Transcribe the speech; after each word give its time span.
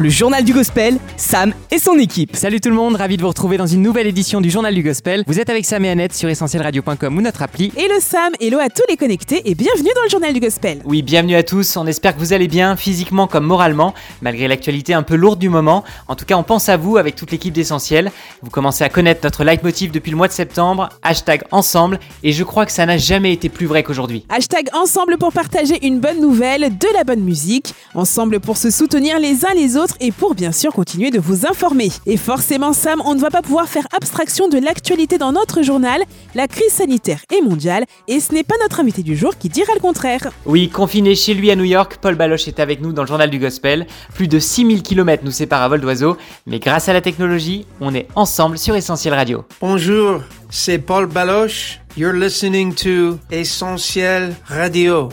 Le 0.00 0.08
journal 0.08 0.42
du 0.44 0.54
gospel, 0.54 0.96
Sam 1.18 1.52
et 1.70 1.78
son 1.78 1.98
équipe. 1.98 2.34
Salut 2.34 2.58
tout 2.62 2.70
le 2.70 2.74
monde, 2.74 2.96
ravi 2.96 3.18
de 3.18 3.20
vous 3.20 3.28
retrouver 3.28 3.58
dans 3.58 3.66
une 3.66 3.82
nouvelle 3.82 4.06
édition 4.06 4.40
du 4.40 4.48
Journal 4.48 4.74
du 4.74 4.82
Gospel. 4.82 5.24
Vous 5.26 5.38
êtes 5.38 5.50
avec 5.50 5.66
Sam 5.66 5.84
et 5.84 5.90
Annette 5.90 6.14
sur 6.14 6.26
essentielradio.com 6.30 7.18
ou 7.18 7.20
notre 7.20 7.42
appli. 7.42 7.70
Hello 7.76 7.96
Sam, 8.00 8.32
hello 8.40 8.58
à 8.60 8.70
tous 8.70 8.84
les 8.88 8.96
connectés 8.96 9.42
et 9.44 9.54
bienvenue 9.54 9.90
dans 9.94 10.02
le 10.02 10.08
journal 10.08 10.32
du 10.32 10.40
gospel. 10.40 10.80
Oui, 10.86 11.02
bienvenue 11.02 11.34
à 11.34 11.42
tous, 11.42 11.76
on 11.76 11.86
espère 11.86 12.14
que 12.14 12.18
vous 12.18 12.32
allez 12.32 12.48
bien, 12.48 12.76
physiquement 12.76 13.26
comme 13.26 13.44
moralement, 13.44 13.92
malgré 14.22 14.48
l'actualité 14.48 14.94
un 14.94 15.02
peu 15.02 15.16
lourde 15.16 15.38
du 15.38 15.50
moment. 15.50 15.84
En 16.08 16.16
tout 16.16 16.24
cas, 16.24 16.36
on 16.36 16.44
pense 16.44 16.70
à 16.70 16.78
vous 16.78 16.96
avec 16.96 17.14
toute 17.14 17.30
l'équipe 17.30 17.52
d'Essentiel. 17.52 18.10
Vous 18.42 18.48
commencez 18.48 18.84
à 18.84 18.88
connaître 18.88 19.20
notre 19.22 19.44
leitmotiv 19.44 19.90
depuis 19.90 20.12
le 20.12 20.16
mois 20.16 20.28
de 20.28 20.32
septembre, 20.32 20.88
hashtag 21.02 21.42
ensemble, 21.50 22.00
et 22.22 22.32
je 22.32 22.42
crois 22.42 22.64
que 22.64 22.72
ça 22.72 22.86
n'a 22.86 22.96
jamais 22.96 23.34
été 23.34 23.50
plus 23.50 23.66
vrai 23.66 23.82
qu'aujourd'hui. 23.82 24.24
Hashtag 24.30 24.70
ensemble 24.72 25.18
pour 25.18 25.30
partager 25.30 25.86
une 25.86 26.00
bonne 26.00 26.22
nouvelle, 26.22 26.74
de 26.78 26.88
la 26.94 27.04
bonne 27.04 27.20
musique, 27.20 27.74
ensemble 27.94 28.40
pour 28.40 28.56
se 28.56 28.70
soutenir 28.70 29.18
les 29.18 29.44
uns 29.44 29.52
les 29.54 29.76
autres 29.76 29.89
et 30.00 30.12
pour 30.12 30.34
bien 30.34 30.52
sûr 30.52 30.72
continuer 30.72 31.10
de 31.10 31.18
vous 31.18 31.46
informer. 31.46 31.88
Et 32.06 32.16
forcément 32.16 32.72
Sam, 32.72 33.02
on 33.04 33.14
ne 33.14 33.20
va 33.20 33.30
pas 33.30 33.42
pouvoir 33.42 33.68
faire 33.68 33.86
abstraction 33.96 34.48
de 34.48 34.58
l'actualité 34.58 35.18
dans 35.18 35.32
notre 35.32 35.62
journal. 35.62 36.02
La 36.34 36.48
crise 36.48 36.72
sanitaire 36.72 37.20
est 37.34 37.42
mondiale 37.42 37.84
et 38.08 38.20
ce 38.20 38.32
n'est 38.32 38.44
pas 38.44 38.54
notre 38.62 38.80
invité 38.80 39.02
du 39.02 39.16
jour 39.16 39.36
qui 39.38 39.48
dira 39.48 39.72
le 39.74 39.80
contraire. 39.80 40.30
Oui, 40.46 40.68
confiné 40.68 41.14
chez 41.14 41.34
lui 41.34 41.50
à 41.50 41.56
New 41.56 41.64
York, 41.64 41.98
Paul 42.00 42.14
Baloche 42.14 42.48
est 42.48 42.60
avec 42.60 42.80
nous 42.80 42.92
dans 42.92 43.02
le 43.02 43.08
Journal 43.08 43.30
du 43.30 43.38
Gospel. 43.38 43.86
Plus 44.14 44.28
de 44.28 44.38
6000 44.38 44.82
km 44.82 45.24
nous 45.24 45.30
séparent 45.30 45.62
à 45.62 45.68
vol 45.68 45.80
d'oiseau, 45.80 46.16
mais 46.46 46.58
grâce 46.58 46.88
à 46.88 46.92
la 46.92 47.00
technologie, 47.00 47.66
on 47.80 47.94
est 47.94 48.08
ensemble 48.14 48.58
sur 48.58 48.74
Essentiel 48.76 49.14
Radio. 49.14 49.44
Bonjour, 49.60 50.20
c'est 50.50 50.78
Paul 50.78 51.06
Baloche. 51.06 51.80
You're 51.96 52.12
listening 52.12 52.74
to 52.76 53.18
Essentiel 53.30 54.34
Radio. 54.46 55.08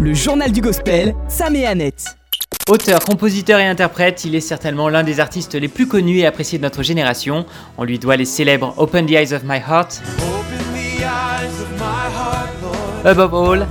Le 0.00 0.14
journal 0.14 0.50
du 0.52 0.60
gospel, 0.60 1.14
Sam 1.28 1.56
et 1.56 1.66
Annette. 1.66 2.16
Auteur, 2.68 2.98
compositeur 2.98 3.60
et 3.60 3.66
interprète, 3.66 4.24
il 4.24 4.34
est 4.34 4.40
certainement 4.40 4.88
l'un 4.88 5.04
des 5.04 5.20
artistes 5.20 5.54
les 5.54 5.68
plus 5.68 5.86
connus 5.86 6.18
et 6.18 6.26
appréciés 6.26 6.58
de 6.58 6.64
notre 6.64 6.82
génération. 6.82 7.46
On 7.78 7.84
lui 7.84 8.00
doit 8.00 8.16
les 8.16 8.24
célèbres 8.24 8.74
Open 8.76 9.06
the 9.06 9.12
Eyes 9.12 9.32
of 9.32 9.44
My 9.44 9.58
Heart, 9.58 10.02
Above 13.04 13.34
All, 13.34 13.66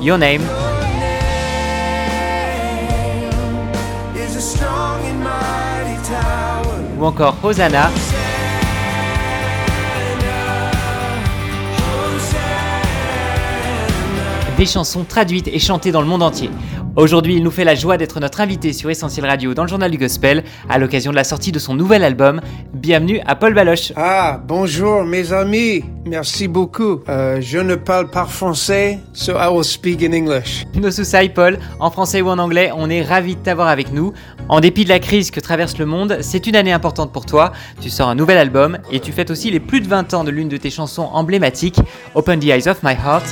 Your 0.00 0.18
Name, 0.18 0.42
ou 6.98 7.04
encore 7.04 7.36
Hosanna. 7.42 7.90
Des 14.60 14.66
chansons 14.66 15.04
traduites 15.04 15.48
et 15.48 15.58
chantées 15.58 15.90
dans 15.90 16.02
le 16.02 16.06
monde 16.06 16.22
entier. 16.22 16.50
Aujourd'hui, 16.94 17.34
il 17.34 17.42
nous 17.42 17.50
fait 17.50 17.64
la 17.64 17.74
joie 17.74 17.96
d'être 17.96 18.20
notre 18.20 18.42
invité 18.42 18.74
sur 18.74 18.90
Essentiel 18.90 19.24
Radio 19.24 19.54
dans 19.54 19.62
le 19.62 19.70
journal 19.70 19.90
du 19.90 19.96
Gospel 19.96 20.44
à 20.68 20.76
l'occasion 20.76 21.12
de 21.12 21.16
la 21.16 21.24
sortie 21.24 21.50
de 21.50 21.58
son 21.58 21.72
nouvel 21.72 22.04
album. 22.04 22.42
Bienvenue 22.74 23.22
à 23.24 23.36
Paul 23.36 23.54
Baloche. 23.54 23.94
Ah, 23.96 24.38
bonjour 24.46 25.04
mes 25.04 25.32
amis. 25.32 25.82
Merci 26.04 26.46
beaucoup. 26.46 27.00
Euh, 27.08 27.38
je 27.40 27.56
ne 27.56 27.74
parle 27.74 28.10
pas 28.10 28.26
français, 28.26 28.98
so 29.14 29.32
I 29.32 29.48
will 29.50 29.64
speak 29.64 30.02
in 30.02 30.12
English. 30.12 30.66
Nos 30.74 30.90
soussailles, 30.90 31.32
Paul, 31.32 31.58
en 31.78 31.90
français 31.90 32.20
ou 32.20 32.28
en 32.28 32.38
anglais, 32.38 32.70
on 32.76 32.90
est 32.90 33.00
ravis 33.00 33.36
de 33.36 33.40
t'avoir 33.40 33.68
avec 33.68 33.94
nous. 33.94 34.12
En 34.50 34.60
dépit 34.60 34.84
de 34.84 34.90
la 34.90 34.98
crise 34.98 35.30
que 35.30 35.40
traverse 35.40 35.78
le 35.78 35.86
monde, 35.86 36.18
c'est 36.20 36.46
une 36.46 36.56
année 36.56 36.72
importante 36.72 37.14
pour 37.14 37.24
toi. 37.24 37.52
Tu 37.80 37.88
sors 37.88 38.10
un 38.10 38.14
nouvel 38.14 38.36
album 38.36 38.76
et 38.92 39.00
tu 39.00 39.10
fêtes 39.10 39.30
aussi 39.30 39.50
les 39.50 39.60
plus 39.60 39.80
de 39.80 39.88
20 39.88 40.12
ans 40.12 40.22
de 40.22 40.30
l'une 40.30 40.50
de 40.50 40.58
tes 40.58 40.68
chansons 40.68 41.08
emblématiques, 41.14 41.80
Open 42.14 42.38
the 42.38 42.48
Eyes 42.48 42.68
of 42.68 42.82
My 42.82 42.92
Heart. 42.92 43.24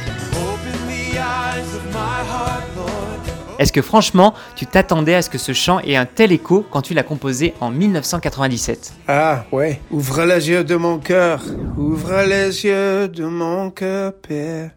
Est-ce 3.58 3.72
que 3.72 3.82
franchement, 3.82 4.34
tu 4.54 4.66
t'attendais 4.66 5.14
à 5.14 5.22
ce 5.22 5.30
que 5.30 5.38
ce 5.38 5.52
chant 5.52 5.80
ait 5.80 5.96
un 5.96 6.06
tel 6.06 6.30
écho 6.30 6.64
quand 6.70 6.82
tu 6.82 6.94
l'as 6.94 7.02
composé 7.02 7.54
en 7.60 7.70
1997 7.70 8.92
Ah, 9.08 9.44
ouais. 9.50 9.80
Ouvre 9.90 10.24
les 10.24 10.48
yeux 10.48 10.62
de 10.64 10.76
mon 10.76 10.98
cœur. 10.98 11.42
Ouvre 11.76 12.22
les 12.22 12.64
yeux 12.64 13.08
de 13.08 13.24
mon 13.24 13.70
cœur, 13.70 14.12
Père. 14.14 14.70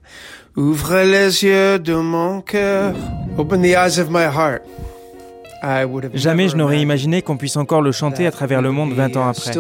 Ouvre 0.58 1.03
les 1.03 1.44
yeux 1.44 1.78
de 1.80 1.94
mon 1.94 2.41
cœur. 2.41 2.94
Open 3.38 3.62
the 3.62 3.75
eyes 3.75 4.00
of 4.00 4.09
my 4.09 4.25
heart. 4.25 4.64
I 5.64 5.86
would 5.86 6.06
have 6.06 6.16
Jamais 6.16 6.47
je 6.50 6.56
never 6.56 6.64
n'aurais 6.64 6.81
imagined 6.81 7.14
imaginé 7.14 7.22
qu'on 7.22 7.38
puisse 7.38 7.56
encore 7.58 7.84
le 7.84 7.91
chanter 7.91 8.25
à 8.25 8.31
travers 8.31 8.64
le 8.64 8.72
monde 8.72 8.94
20 8.94 9.16
ans 9.16 9.28
après. 9.28 9.52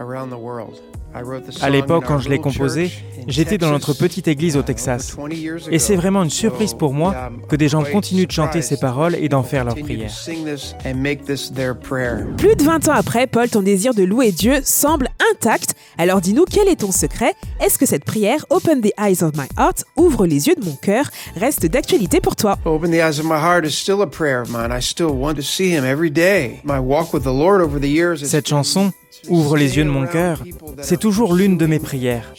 Still 0.00 0.08
singing 0.08 0.30
this 0.30 0.30
song 0.30 0.30
20 0.30 0.30
years 0.30 0.30
later 0.30 0.30
around 0.30 0.30
the 0.30 0.38
world. 0.38 0.80
I 1.12 1.22
wrote 1.22 1.42
the 1.44 1.60
À 1.62 1.70
l'époque, 1.70 2.04
in 2.04 2.06
quand 2.06 2.14
our 2.14 2.20
je 2.20 2.28
l'ai 2.28 2.36
little 2.36 2.52
composé, 2.52 2.88
church 2.88 3.02
in 3.18 3.24
j'étais 3.26 3.58
dans 3.58 3.70
notre 3.70 3.88
Texas, 3.88 4.08
petite 4.08 4.28
église 4.28 4.56
au 4.56 4.62
Texas. 4.62 5.12
over 5.18 5.28
20 5.28 5.34
years 5.34 5.68
Et 5.72 5.80
c'est 5.80 5.96
vraiment 5.96 6.22
une 6.22 6.30
surprise 6.30 6.72
pour 6.72 6.94
moi 6.94 7.30
que 7.48 7.56
des 7.56 7.68
gens 7.68 7.82
continuent 7.82 8.26
de 8.28 8.30
chanter 8.32 8.62
ces 8.62 8.76
paroles 8.78 9.16
et 9.16 9.28
d'en 9.28 9.42
faire 9.42 9.64
leur 9.64 9.74
continue 9.74 9.88
to 9.88 9.94
prière. 10.04 10.10
sing 10.12 10.44
this 10.44 10.72
and 10.86 10.94
make 11.02 11.24
this 11.24 11.52
their 11.52 11.76
prayer. 11.76 12.24
Plus 12.38 12.54
de 12.54 12.62
20 12.62 12.88
ans 12.88 12.92
après, 12.94 13.26
Paul, 13.26 13.48
ton 13.48 13.62
désir 13.62 13.92
de 13.92 14.04
louer 14.04 14.30
Dieu 14.30 14.60
semble 14.62 15.08
intact. 15.32 15.74
Alors 15.98 16.20
dis-nous 16.20 16.44
quel 16.44 16.68
est 16.68 16.76
ton 16.80 16.92
secret? 16.92 17.34
Est-ce 17.60 17.76
que 17.76 17.86
cette 17.86 18.04
prière, 18.04 18.46
Open 18.50 18.80
the 18.80 18.92
eyes 18.96 19.24
of 19.24 19.32
my 19.36 19.48
heart, 19.58 19.84
ouvre 19.96 20.26
les 20.26 20.46
yeux 20.46 20.54
de 20.54 20.64
mon 20.64 20.76
cœur, 20.76 21.10
reste 21.34 21.66
d'actualité 21.66 22.20
pour 22.20 22.36
toi? 22.36 22.56
Open 22.64 22.90
the 22.92 23.00
eyes 23.02 23.18
of 23.18 23.24
my 23.24 23.34
heart 23.40 23.64
is 23.66 23.72
still 23.72 24.00
a 24.00 24.06
prayer 24.06 24.40
of 24.40 24.48
mine. 24.48 24.70
I 24.70 24.80
still 24.80 25.10
want 25.10 25.34
to 25.34 25.42
see 25.42 25.70
him 25.76 25.84
every 25.84 26.10
day. 26.10 26.60
My 26.62 26.78
walk 26.78 27.12
with 27.12 27.24
the 27.24 27.32
Lord 27.34 27.60
over 27.60 27.80
the 27.80 27.90
years. 27.90 28.22
has 28.22 28.28
Cette 28.30 28.48
chanson, 28.48 28.92
Ouvre 29.28 29.56
les 29.56 29.76
yeux 29.76 29.84
de 29.84 29.90
mon 29.90 30.06
cœur, 30.06 30.42
c'est 30.80 30.98
toujours 30.98 31.34
l'une 31.34 31.56
de 31.56 31.66
mes 31.66 31.78
prières. 31.78 32.32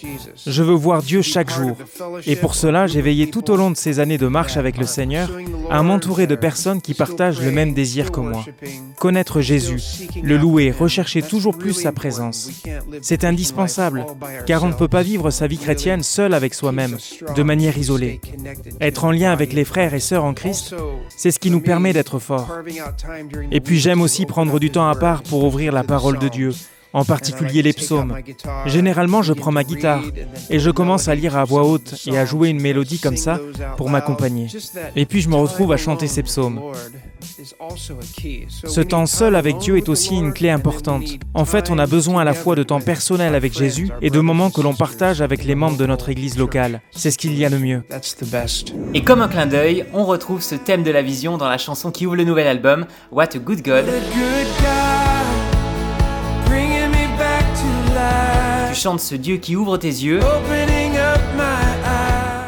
Je 0.46 0.64
veux 0.64 0.74
voir 0.74 1.02
Dieu 1.02 1.22
chaque 1.22 1.52
jour. 1.52 1.78
Et 2.26 2.36
pour 2.36 2.56
cela, 2.56 2.88
j'ai 2.88 3.02
veillé 3.02 3.30
tout 3.30 3.52
au 3.52 3.56
long 3.56 3.72
de 3.72 3.78
ces 3.78 4.00
années 4.00 4.18
de 4.18 4.28
marche 4.28 4.58
avec 4.58 4.78
le 4.78 4.86
Seigneur 4.86 5.30
à 5.70 5.84
m'entourer 5.84 6.28
de 6.28 6.36
personnes 6.36 6.82
qui 6.82 6.94
partagent 6.94 7.42
le 7.42 7.52
même 7.52 7.74
désir 7.74 8.12
que 8.12 8.20
moi. 8.20 8.44
Connaître 8.98 9.42
Jésus, 9.42 9.82
le 10.24 10.38
louer, 10.38 10.72
rechercher 10.72 11.22
toujours 11.22 11.58
plus 11.58 11.74
sa 11.74 11.92
présence. 11.92 12.50
C'est 13.02 13.24
indispensable, 13.24 14.06
car 14.46 14.64
on 14.64 14.68
ne 14.70 14.74
peut 14.74 14.88
pas 14.88 15.04
vivre 15.04 15.30
sa 15.30 15.48
vie 15.48 15.58
chrétienne 15.58 16.04
seul 16.04 16.34
avec 16.34 16.54
soi-même, 16.54 16.98
de 17.36 17.44
manière 17.44 17.78
isolée. 17.78 18.22
Être 18.80 19.06
en 19.06 19.12
lien 19.12 19.32
avec 19.32 19.54
les 19.54 19.66
frères 19.66 19.94
et 19.94 20.00
sœurs 20.00 20.24
en 20.24 20.34
Christ, 20.34 20.76
c'est 21.16 21.32
ce 21.32 21.40
qui 21.40 21.52
nous 21.52 21.62
permet 21.62 21.94
d'être 21.94 22.20
forts. 22.20 22.58
Et 23.52 23.60
puis 23.60 23.80
j'aime 23.80 24.02
aussi 24.02 24.26
prendre 24.26 24.60
du 24.60 24.72
temps 24.72 24.90
à 24.90 24.96
part 24.96 25.24
pour 25.24 25.44
ouvrir 25.44 25.72
la 25.72 25.84
parole 25.84 26.20
de 26.20 26.28
Dieu, 26.28 26.52
en 26.94 27.06
particulier 27.06 27.62
les 27.62 27.74
psaumes. 27.74 28.18
Généralement, 28.66 29.22
je 29.22 29.34
prends 29.34 29.52
ma 29.52 29.64
guitare 29.64 30.04
et 30.50 30.60
je 30.60 30.70
commence 30.70 31.08
à 31.08 31.16
lire 31.16 31.38
à 31.38 31.44
voix 31.44 31.64
haute 31.64 31.96
et 32.08 32.18
à 32.18 32.26
jouer 32.26 32.50
une 32.50 32.62
mélodie 32.62 33.00
comme 33.00 33.18
ça 33.18 33.40
pour 33.78 33.90
m'accompagner. 33.90 34.48
Et 34.96 35.06
puis 35.06 35.22
je 35.22 35.30
me 35.30 35.36
retrouve 35.36 35.72
à 35.72 35.78
chanter 35.78 36.08
ces 36.08 36.24
psaumes. 36.24 36.62
Ce 38.66 38.82
temps 38.82 39.06
seul 39.06 39.36
avec 39.36 39.58
Dieu 39.58 39.78
est 39.78 39.90
aussi 39.90 40.16
une 40.16 40.34
clé 40.34 40.50
importante. 40.50 41.06
En 41.34 41.46
fait, 41.46 41.70
on 41.70 41.78
a 41.78 41.88
besoin 41.88 42.22
à 42.22 42.26
la 42.26 42.34
fois 42.34 42.56
de 42.56 42.64
temps 42.64 42.82
personnel 42.82 43.36
avec 43.36 43.54
Jésus 43.54 43.90
et 44.02 44.10
de 44.10 44.20
moments 44.20 44.50
que 44.50 44.62
l'on 44.62 44.74
partage 44.74 45.22
avec 45.22 45.44
les 45.44 45.56
membres 45.56 45.78
de 45.78 45.86
notre 45.86 46.10
église 46.10 46.38
locale. 46.38 46.82
C'est 46.92 47.12
ce 47.12 47.18
qu'il 47.18 47.38
y 47.38 47.46
a 47.46 47.50
de 47.50 47.58
mieux. 47.58 47.84
Et 48.94 49.04
comme 49.04 49.22
un 49.22 49.28
clin 49.28 49.46
d'œil, 49.46 49.86
on 49.94 50.06
retrouve 50.06 50.42
ce 50.42 50.56
thème 50.56 50.84
de 50.84 50.92
la 50.92 51.02
vision 51.02 51.38
dans 51.38 51.50
la 51.50 51.58
chanson 51.58 51.92
qui 51.92 52.06
ouvre 52.06 52.16
le 52.16 52.24
nouvel 52.24 52.48
album, 52.48 52.86
What 53.12 53.36
a 53.36 53.40
Good 53.40 53.62
God. 53.64 53.86
Tu 58.82 58.86
chantes 58.86 59.02
ce 59.02 59.14
Dieu 59.14 59.38
qui 59.38 59.56
ouvre 59.56 59.78
tes 59.78 59.90
yeux 59.90 60.22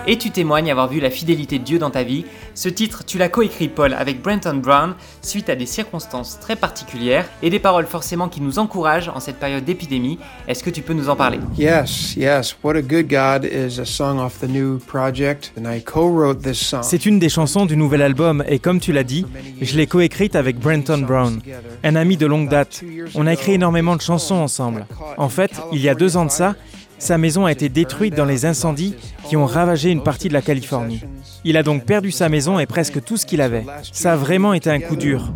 et 0.08 0.18
tu 0.18 0.32
témoignes 0.32 0.72
avoir 0.72 0.88
vu 0.88 1.00
la 1.00 1.10
fidélité 1.10 1.60
de 1.60 1.64
Dieu 1.64 1.80
dans 1.80 1.90
ta 1.90 2.04
vie. 2.04 2.26
Ce 2.54 2.70
titre, 2.70 3.04
tu 3.06 3.18
l'as 3.18 3.30
coécrit, 3.30 3.68
Paul, 3.68 3.94
avec 3.94 4.22
Brenton 4.22 4.56
Brown, 4.56 4.96
suite 5.22 5.50
à 5.50 5.56
des 5.56 5.66
circonstances 5.66 6.40
très 6.40 6.56
particulières 6.56 7.26
et 7.42 7.50
des 7.50 7.60
paroles 7.60 7.86
forcément 7.86 8.30
qui 8.30 8.42
nous 8.42 8.60
encouragent 8.60 9.10
en 9.10 9.20
cette 9.20 9.38
période 9.38 9.64
d'épidémie. 9.64 10.20
Est-ce 10.48 10.64
que 10.64 10.70
tu 10.70 10.82
peux 10.82 10.94
nous 10.94 11.10
en 11.10 11.16
parler? 11.16 11.40
Yes, 11.58 12.16
yes. 12.16 12.56
What 12.64 12.76
a 12.76 12.82
Good 12.82 13.08
God 13.08 13.46
is 13.46 13.80
a 13.80 13.86
song 13.86 14.20
off 14.20 14.40
the 14.40 14.48
new 14.48 14.80
project, 14.80 15.52
and 15.58 15.66
I 15.72 15.82
co-wrote 15.82 16.42
this 16.42 16.60
song. 16.60 16.82
C'est 16.84 17.06
une 17.06 17.20
des 17.20 17.30
chansons 17.30 17.66
du 17.66 17.78
nouvel 17.78 18.02
album 18.02 18.44
et 18.48 18.60
comme 18.60 18.80
tu 18.80 18.92
l'as 18.92 19.04
dit, 19.04 19.26
je 19.62 19.78
l'ai 19.78 19.88
coécrite 19.88 20.36
avec 20.36 20.60
Brenton 20.60 21.00
Brown, 21.00 21.40
un 21.84 21.96
ami 21.96 22.18
de 22.18 22.26
longue 22.26 22.50
date. 22.50 22.84
On 23.16 23.26
a 23.28 23.34
écrit 23.34 23.54
énormément 23.54 23.96
de 23.96 24.02
chansons 24.02 24.36
ensemble. 24.36 24.86
En 25.18 25.30
fait, 25.30 25.52
il 25.72 25.82
y 25.82 25.90
a 25.90 25.96
deux 25.96 26.18
ans 26.18 26.26
de 26.26 26.32
ça, 26.32 26.56
sa 27.04 27.18
maison 27.18 27.46
a 27.46 27.52
été 27.52 27.68
détruite 27.68 28.16
dans 28.16 28.26
les 28.26 28.46
incendies 28.46 28.96
qui 29.28 29.36
ont 29.36 29.46
ravagé 29.46 29.92
une 29.92 30.04
partie 30.04 30.30
de 30.30 30.34
la 30.34 30.42
Californie. 30.42 31.02
Il 31.44 31.58
a 31.58 31.64
donc 31.64 31.84
perdu 31.86 32.12
sa 32.12 32.30
maison 32.30 32.60
et 32.60 32.66
presque 32.66 33.04
tout 33.04 33.18
ce 33.18 33.26
qu'il 33.26 33.42
avait. 33.42 33.66
Ça 33.92 34.14
a 34.14 34.16
vraiment 34.16 34.54
été 34.54 34.70
un 34.70 34.80
coup 34.80 34.96
dur. 34.96 35.34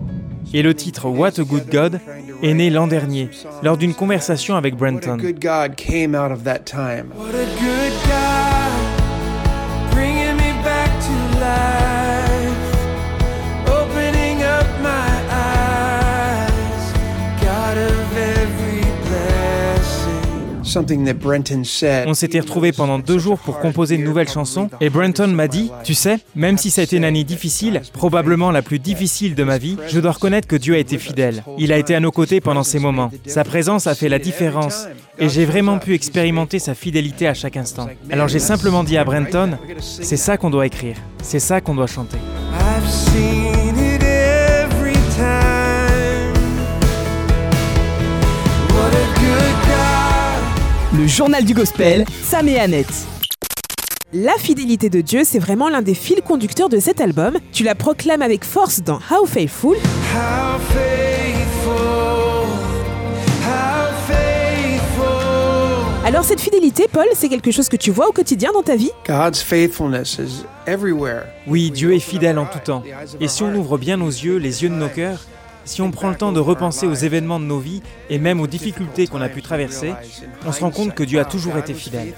Et 0.53 0.61
le 0.61 0.73
titre 0.73 1.09
What 1.09 1.39
a 1.39 1.43
Good 1.43 1.69
God 1.69 1.99
est 2.41 2.53
né 2.53 2.69
l'an 2.69 2.87
dernier, 2.87 3.29
lors 3.63 3.75
d'une 3.75 3.93
conversation 3.93 4.55
avec 4.55 4.75
What 4.75 4.87
a 4.87 4.91
Brenton. 4.91 5.17
good 5.17 5.41
God 5.41 5.75
came 5.75 6.15
out 6.15 6.31
of 6.31 6.43
that 6.45 6.59
time. 6.59 7.11
On 22.07 22.13
s'était 22.13 22.39
retrouvés 22.39 22.71
pendant 22.71 22.99
deux 22.99 23.17
jours 23.17 23.39
pour 23.39 23.59
composer 23.59 23.95
une 23.95 24.03
nouvelle 24.03 24.29
chanson 24.29 24.69
et 24.81 24.89
Brenton 24.89 25.27
m'a 25.27 25.47
dit, 25.47 25.71
tu 25.83 25.93
sais, 25.93 26.19
même 26.35 26.57
si 26.57 26.69
ça 26.69 26.81
a 26.81 26.83
été 26.83 26.97
une 26.97 27.05
année 27.05 27.23
difficile, 27.23 27.81
probablement 27.93 28.51
la 28.51 28.61
plus 28.61 28.79
difficile 28.79 29.35
de 29.35 29.43
ma 29.43 29.57
vie, 29.57 29.77
je 29.87 29.99
dois 29.99 30.11
reconnaître 30.11 30.47
que 30.47 30.55
Dieu 30.55 30.75
a 30.75 30.77
été 30.77 30.97
fidèle. 30.97 31.43
Il 31.57 31.71
a 31.71 31.77
été 31.77 31.95
à 31.95 31.99
nos 31.99 32.11
côtés 32.11 32.41
pendant 32.41 32.63
ces 32.63 32.79
moments. 32.79 33.11
Sa 33.25 33.43
présence 33.43 33.87
a 33.87 33.95
fait 33.95 34.09
la 34.09 34.19
différence 34.19 34.87
et 35.17 35.29
j'ai 35.29 35.45
vraiment 35.45 35.79
pu 35.79 35.93
expérimenter 35.93 36.59
sa 36.59 36.75
fidélité 36.75 37.27
à 37.27 37.33
chaque 37.33 37.57
instant. 37.57 37.87
Alors 38.11 38.27
j'ai 38.27 38.39
simplement 38.39 38.83
dit 38.83 38.97
à 38.97 39.03
Brenton, 39.03 39.57
c'est 39.79 40.17
ça 40.17 40.37
qu'on 40.37 40.49
doit 40.49 40.65
écrire, 40.65 40.97
c'est 41.21 41.39
ça 41.39 41.61
qu'on 41.61 41.75
doit 41.75 41.87
chanter. 41.87 42.17
Le 50.97 51.05
journal 51.05 51.45
du 51.45 51.53
gospel, 51.53 52.05
Sam 52.23 52.47
et 52.47 52.57
Annette. 52.57 53.05
La 54.13 54.33
fidélité 54.39 54.89
de 54.89 55.01
Dieu, 55.01 55.21
c'est 55.23 55.37
vraiment 55.37 55.69
l'un 55.69 55.83
des 55.83 55.93
fils 55.93 56.21
conducteurs 56.25 56.69
de 56.69 56.79
cet 56.79 56.99
album. 56.99 57.37
Tu 57.53 57.63
la 57.63 57.75
proclames 57.75 58.23
avec 58.23 58.43
force 58.43 58.81
dans 58.81 58.97
How 59.11 59.27
Faithful. 59.27 59.75
How 59.75 60.57
faithful, 60.73 61.75
how 63.45 63.93
faithful. 64.07 65.05
Alors 66.03 66.23
cette 66.23 66.41
fidélité, 66.41 66.87
Paul, 66.91 67.05
c'est 67.13 67.29
quelque 67.29 67.51
chose 67.51 67.69
que 67.69 67.77
tu 67.77 67.91
vois 67.91 68.07
au 68.07 68.11
quotidien 68.11 68.51
dans 68.51 68.63
ta 68.63 68.75
vie? 68.75 68.89
God's 69.05 69.39
faithfulness 69.39 70.17
is 70.17 70.45
everywhere. 70.65 71.25
Oui, 71.45 71.69
Dieu 71.69 71.93
est 71.93 71.99
fidèle 71.99 72.39
en 72.39 72.47
tout 72.47 72.57
temps. 72.57 72.81
Et 73.21 73.27
si 73.27 73.43
on 73.43 73.53
ouvre 73.53 73.77
bien 73.77 73.97
nos 73.97 74.09
yeux, 74.09 74.37
les 74.37 74.63
yeux 74.63 74.69
de 74.69 74.73
nos 74.73 74.89
cœurs, 74.89 75.19
si 75.67 75.81
on 75.81 75.91
prend 75.91 76.09
le 76.09 76.15
temps 76.15 76.31
de 76.31 76.39
repenser 76.39 76.87
aux 76.87 76.93
événements 76.93 77.39
de 77.39 77.45
nos 77.45 77.59
vies 77.59 77.81
et 78.09 78.19
même 78.19 78.39
aux 78.39 78.47
difficultés 78.47 79.05
qu'on 79.07 79.21
a 79.21 79.29
pu 79.29 79.41
traverser, 79.41 79.93
on 80.45 80.51
se 80.51 80.61
rend 80.61 80.71
compte 80.71 80.95
que 80.95 81.03
Dieu 81.03 81.19
a 81.19 81.25
toujours 81.25 81.57
été 81.57 81.73
fidèle. 81.73 82.13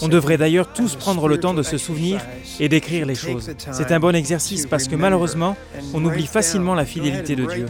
On 0.00 0.08
devrait 0.08 0.38
d'ailleurs 0.38 0.72
tous 0.72 0.96
prendre 0.96 1.28
le 1.28 1.38
temps 1.38 1.54
de 1.54 1.62
se 1.62 1.78
souvenir 1.78 2.20
et 2.58 2.68
d'écrire 2.68 3.06
les 3.06 3.14
choses. 3.14 3.50
C'est 3.72 3.92
un 3.92 4.00
bon 4.00 4.14
exercice 4.14 4.66
parce 4.66 4.88
que 4.88 4.96
malheureusement, 4.96 5.56
on 5.92 6.04
oublie 6.04 6.26
facilement 6.26 6.74
la 6.74 6.84
fidélité 6.84 7.36
de 7.36 7.44
Dieu. 7.44 7.66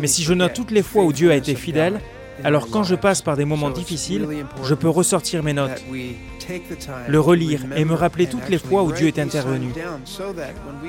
Mais 0.00 0.06
si 0.06 0.22
je 0.22 0.34
note 0.34 0.52
toutes 0.52 0.70
les 0.70 0.82
fois 0.82 1.04
où 1.04 1.12
Dieu 1.12 1.30
a 1.30 1.36
été 1.36 1.54
fidèle, 1.54 2.00
alors 2.44 2.68
quand 2.70 2.84
je 2.84 2.94
passe 2.94 3.22
par 3.22 3.36
des 3.36 3.44
moments 3.44 3.70
difficiles, 3.70 4.28
je 4.62 4.74
peux 4.74 4.88
ressortir 4.88 5.42
mes 5.42 5.54
notes, 5.54 5.82
le 7.08 7.20
relire 7.20 7.60
et 7.76 7.84
me 7.84 7.94
rappeler 7.94 8.26
toutes 8.26 8.48
les 8.48 8.58
fois 8.58 8.82
où 8.82 8.92
Dieu 8.92 9.08
est 9.08 9.18
intervenu, 9.18 9.68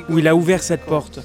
où 0.09 0.19
il 0.19 0.27
a 0.27 0.35
ouvert 0.35 0.61
cette 0.61 0.85
porte, 0.85 1.21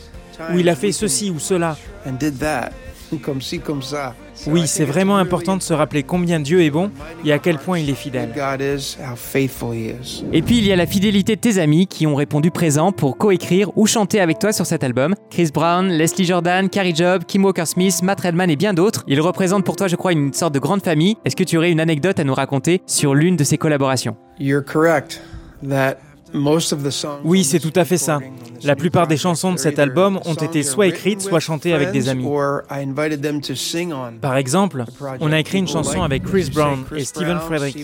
où 0.52 0.58
il 0.58 0.69
a 0.69 0.75
fait 0.75 0.92
ceci 0.92 1.31
ou 1.31 1.38
cela. 1.38 1.76
And 2.06 2.12
did 2.12 2.38
that. 2.38 2.70
Comme 3.22 3.40
ci, 3.40 3.60
comme 3.60 3.82
ça. 3.82 4.14
Oui, 4.46 4.66
c'est 4.66 4.84
vraiment 4.84 5.16
important 5.16 5.56
de 5.56 5.62
se 5.62 5.72
rappeler 5.72 6.02
combien 6.02 6.40
Dieu 6.40 6.62
est 6.62 6.70
bon 6.70 6.90
et 7.25 7.32
à 7.32 7.38
quel 7.38 7.58
point 7.58 7.78
il 7.78 7.88
est 7.88 7.94
fidèle. 7.94 8.32
God 8.34 8.60
is, 8.60 8.96
how 8.98 9.14
faithful 9.14 9.75
He 9.75 9.90
is. 9.90 10.25
Et 10.32 10.42
puis 10.42 10.58
il 10.58 10.66
y 10.66 10.72
a 10.72 10.76
la 10.76 10.86
fidélité 10.86 11.36
de 11.36 11.40
tes 11.40 11.58
amis 11.58 11.86
qui 11.86 12.06
ont 12.06 12.14
répondu 12.14 12.50
présent 12.50 12.92
pour 12.92 13.16
coécrire 13.16 13.70
ou 13.76 13.86
chanter 13.86 14.20
avec 14.20 14.38
toi 14.38 14.52
sur 14.52 14.66
cet 14.66 14.82
album. 14.82 15.14
Chris 15.31 15.50
Brown, 15.52 15.88
Leslie 15.88 16.25
Jordan, 16.25 16.69
Carrie 16.69 16.94
Job, 16.94 17.22
Kim 17.26 17.44
Walker-Smith, 17.44 18.02
Matt 18.02 18.20
Redman 18.20 18.50
et 18.50 18.56
bien 18.56 18.75
d'autres. 18.75 19.04
Ils 19.06 19.20
représentent 19.20 19.64
pour 19.64 19.76
toi, 19.76 19.88
je 19.88 19.96
crois, 19.96 20.12
une 20.12 20.32
sorte 20.32 20.54
de 20.54 20.58
grande 20.58 20.82
famille. 20.82 21.16
Est-ce 21.25 21.36
que 21.36 21.44
tu 21.44 21.56
aurais 21.56 21.70
une 21.70 21.81
anecdote 21.81 22.19
à 22.19 22.25
nous 22.25 22.34
raconter 22.34 22.82
sur 22.86 23.14
l'une 23.14 23.36
de 23.36 23.44
ces 23.44 23.58
collaborations? 23.58 24.16
You're 24.38 24.64
correct 24.64 25.22
that 25.69 25.98
most 26.34 26.72
of 26.72 26.82
the 26.82 26.90
songs 26.90 27.20
Oui, 27.25 27.44
c'est 27.44 27.60
tout 27.60 27.72
à 27.75 27.84
fait 27.84 27.96
ça. 27.96 28.20
La 28.62 28.76
plupart 28.76 29.06
des 29.06 29.16
chansons 29.16 29.52
de 29.52 29.58
cet 29.58 29.78
album 29.78 30.20
ont 30.25 30.34
été 30.34 30.62
soit 30.62 30.86
écrites, 30.86 31.20
soit 31.20 31.40
chantées 31.40 31.72
avec 31.72 31.90
des 31.92 32.08
amis. 32.08 32.26
or 32.26 32.62
I 32.70 32.82
invited 32.82 33.22
them 33.22 33.40
to 33.40 33.54
sing 33.54 33.92
on. 33.92 34.19
Par 34.20 34.36
exemple, 34.36 34.84
on 35.20 35.32
a 35.32 35.38
écrit 35.38 35.58
une 35.58 35.69
chanson 35.69 36.02
avec 36.02 36.25
Chris 36.25 36.50
Brown 36.54 36.84
et 36.96 37.04
Stephen 37.04 37.38
Frederick. 37.38 37.76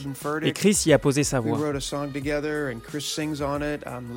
Et 0.43 0.53
Chris 0.53 0.83
y 0.87 0.93
a 0.93 0.99
posé 0.99 1.25
sa 1.25 1.41
We 1.41 1.49
voix. 1.49 1.59
wrote 1.59 1.77
a 1.77 1.81
song 1.81 2.11
together 2.13 2.71
and 2.73 2.81
Chris 2.83 3.03
sings 3.03 3.41
on 3.41 3.61
it. 3.63 3.83
Um. 3.87 4.11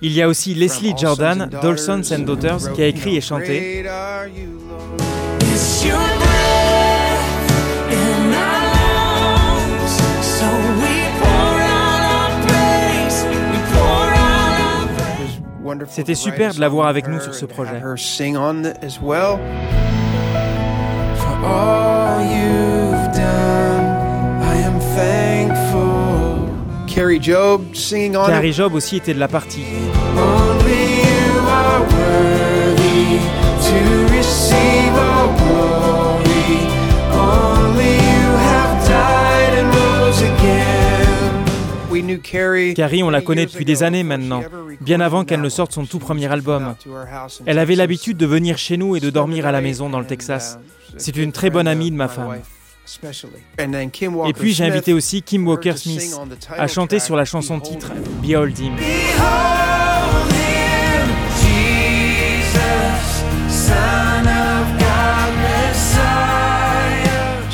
Il 0.00 0.12
y 0.12 0.22
a 0.22 0.28
aussi 0.28 0.54
Leslie 0.54 0.94
Jordan, 0.96 1.48
Dawson's 1.62 2.12
and 2.12 2.20
Daughters, 2.20 2.72
qui 2.72 2.82
a 2.82 2.86
écrit 2.86 3.16
et 3.16 3.20
chanté. 3.20 3.84
C'était 15.88 16.14
super 16.14 16.54
de 16.54 16.60
l'avoir 16.60 16.86
avec 16.86 17.08
nous 17.08 17.20
sur 17.20 17.34
ce 17.34 17.46
projet. 17.46 17.80
Carrie 26.86 27.20
Job 27.20 27.74
singing 27.74 28.16
on 28.16 28.26
Carrie 28.26 28.50
it. 28.50 28.54
Job 28.54 28.74
aussi 28.74 28.96
était 28.96 29.14
de 29.14 29.18
la 29.18 29.26
partie. 29.26 29.64
Only 30.16 31.00
you 31.02 31.40
are 31.48 31.80
worthy 31.80 33.18
to 33.68 34.14
receive 34.14 34.94
Carrie. 42.20 43.02
On 43.02 43.10
la 43.10 43.20
connaît 43.20 43.46
depuis 43.46 43.64
des 43.64 43.82
années 43.82 44.02
maintenant, 44.02 44.42
bien 44.80 45.00
avant 45.00 45.24
qu'elle 45.24 45.40
ne 45.40 45.48
sorte 45.48 45.72
son 45.72 45.86
tout 45.86 45.98
premier 45.98 46.30
album. 46.30 46.74
Elle 47.46 47.58
avait 47.58 47.76
l'habitude 47.76 48.16
de 48.16 48.26
venir 48.26 48.58
chez 48.58 48.76
nous 48.76 48.96
et 48.96 49.00
de 49.00 49.10
dormir 49.10 49.46
à 49.46 49.52
la 49.52 49.60
maison 49.60 49.88
dans 49.90 50.00
le 50.00 50.06
Texas. 50.06 50.58
C'est 50.96 51.16
une 51.16 51.32
très 51.32 51.50
bonne 51.50 51.66
amie 51.68 51.90
de 51.90 51.96
ma 51.96 52.08
femme. 52.08 52.38
Et 54.26 54.32
puis 54.34 54.52
j'ai 54.52 54.64
invité 54.64 54.92
aussi 54.92 55.22
Kim 55.22 55.46
Walker-Smith 55.48 56.14
à 56.50 56.66
chanter 56.66 56.98
sur 56.98 57.16
la 57.16 57.24
chanson 57.24 57.58
titre 57.58 57.92
Behold 58.22 58.58
Him. 58.58 58.74
Behold 58.76 60.32
him, 60.32 61.08
Jesus, 61.40 63.24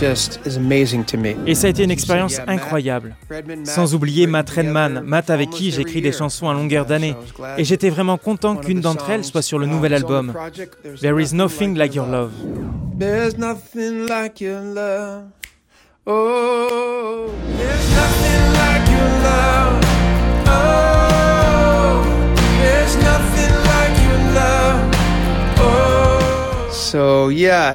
Et 0.03 1.55
ça 1.55 1.67
a 1.67 1.71
été 1.71 1.85
une 1.85 1.91
expérience 1.91 2.41
incroyable. 2.47 3.17
Sans 3.65 3.95
oublier 3.95 4.27
Matt 4.27 4.49
Redman, 4.49 5.03
Matt 5.05 5.29
avec 5.29 5.51
qui 5.51 5.71
j'écris 5.71 6.01
des 6.01 6.13
chansons 6.13 6.49
à 6.49 6.55
longueur 6.55 6.87
d'année. 6.87 7.15
Et 7.59 7.65
j'étais 7.65 7.91
vraiment 7.91 8.17
content 8.17 8.57
qu'une 8.57 8.81
d'entre 8.81 9.11
elles 9.11 9.25
soit 9.25 9.43
sur 9.43 9.59
le 9.59 9.67
nouvel 9.67 9.93
album. 9.93 10.33
There 11.01 11.21
is 11.21 11.35
nothing 11.35 11.77
like 11.77 11.95
your 11.95 12.07
love. 12.07 12.33
There's 12.99 13.37
nothing 13.37 14.07
like 14.07 14.41
your 14.41 14.61
love. 14.63 15.25
Oh, 16.07 17.29
there's 17.59 17.91
nothing 17.95 18.53
like 18.55 18.89
your 18.89 19.09
love. 19.23 19.81
Oh, 20.47 22.03
there's 22.61 22.97
nothing 22.97 23.53
like 23.69 23.97
your 24.03 24.19
love. 24.35 24.81
Oh. 25.59 26.69
So, 26.73 27.29
yeah. 27.29 27.75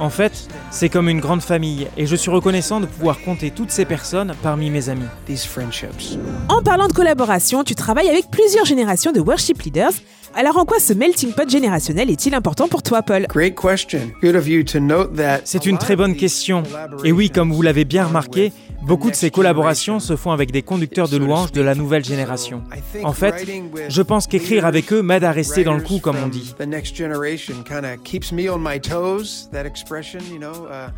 En 0.00 0.10
fait, 0.10 0.48
c'est 0.70 0.88
comme 0.88 1.08
une 1.08 1.20
grande 1.20 1.42
famille 1.42 1.86
et 1.96 2.06
je 2.06 2.16
suis 2.16 2.30
reconnaissant 2.30 2.80
de 2.80 2.86
pouvoir 2.86 3.20
compter 3.20 3.50
toutes 3.50 3.70
ces 3.70 3.84
personnes 3.84 4.34
parmi 4.42 4.70
mes 4.70 4.88
amis. 4.88 5.06
These 5.26 5.46
friendships. 5.46 6.18
En 6.48 6.62
parlant 6.62 6.88
de 6.88 6.92
collaboration, 6.92 7.62
tu 7.62 7.74
travailles 7.74 8.08
avec 8.08 8.30
plusieurs 8.30 8.64
générations 8.64 9.12
de 9.12 9.20
worship 9.20 9.62
leaders. 9.62 9.92
Alors 10.34 10.58
en 10.58 10.64
quoi 10.64 10.80
ce 10.80 10.92
melting 10.92 11.32
pot 11.32 11.48
générationnel 11.48 12.10
est-il 12.10 12.34
important 12.34 12.66
pour 12.66 12.82
toi, 12.82 13.02
Paul? 13.02 13.26
Great 13.28 13.54
question. 13.54 14.00
Good 14.20 14.34
of 14.34 14.48
you 14.48 14.64
to 14.64 14.80
note 14.80 15.14
that. 15.14 15.42
C'est 15.44 15.64
une 15.64 15.78
très 15.78 15.94
bonne 15.94 16.16
question. 16.16 16.64
Et 17.04 17.12
oui, 17.12 17.30
comme 17.30 17.52
vous 17.52 17.62
l'avez 17.62 17.84
bien 17.84 18.04
remarqué, 18.04 18.52
beaucoup 18.84 19.10
de 19.10 19.16
ces 19.16 19.30
collaborations 19.30 20.00
se 20.00 20.16
font 20.16 20.30
avec 20.30 20.50
des 20.50 20.62
conducteurs 20.62 21.08
de 21.08 21.16
louanges 21.16 21.52
de 21.52 21.60
la 21.60 21.74
nouvelle 21.74 22.04
génération. 22.04 22.62
En 23.02 23.12
fait, 23.12 23.46
je 23.88 24.02
pense 24.02 24.26
qu'écrire 24.26 24.66
avec 24.66 24.92
eux 24.92 25.02
m'aide 25.02 25.24
à 25.24 25.32
rester 25.32 25.64
dans 25.64 25.74
le 25.74 25.82
coup, 25.82 25.98
comme 25.98 26.16
on 26.22 26.28
dit. 26.28 26.54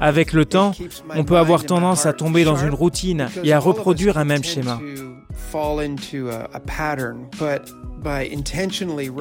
Avec 0.00 0.32
le 0.32 0.44
temps, 0.44 0.72
on 1.14 1.24
peut 1.24 1.38
avoir 1.38 1.64
tendance 1.64 2.06
à 2.06 2.12
tomber 2.12 2.44
dans 2.44 2.56
une 2.56 2.74
routine 2.74 3.28
et 3.42 3.52
à 3.52 3.58
reproduire 3.58 4.18
un 4.18 4.24
même 4.24 4.44
schéma. 4.44 4.80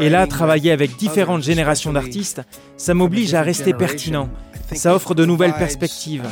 Et 0.02 0.10
là, 0.10 0.28
travailler 0.28 0.72
avec 0.72 0.96
différentes 0.98 1.44
générations 1.44 1.94
d'artistes, 1.94 2.42
ça 2.78 2.94
m'oblige 2.94 3.34
à 3.34 3.42
rester 3.42 3.74
pertinent. 3.74 4.30
Ça 4.74 4.96
offre 4.96 5.14
de 5.14 5.26
nouvelles 5.26 5.54
perspectives. 5.54 6.28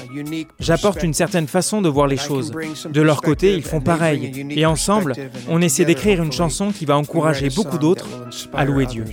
J'apporte 0.60 1.04
une 1.04 1.14
certaine 1.14 1.48
façon 1.48 1.82
de 1.82 1.90
voir 1.90 2.08
les 2.08 2.18
choses. 2.18 2.52
De 2.90 3.02
leur 3.02 3.22
côté, 3.22 3.56
ils 3.56 3.64
font 3.64 3.82
pareil. 3.82 4.46
Et 4.52 4.66
ensemble, 4.66 5.14
on 5.50 5.62
essaie 5.62 5.86
d'écrire 5.86 6.22
une 6.24 6.32
chanson 6.32 6.72
qui 6.72 6.86
va 6.86 6.98
encourager 6.98 7.50
beaucoup 7.50 7.78
d'autres 7.78 8.08
à 8.54 8.66
louer 8.66 8.86
Dieu. 8.86 9.06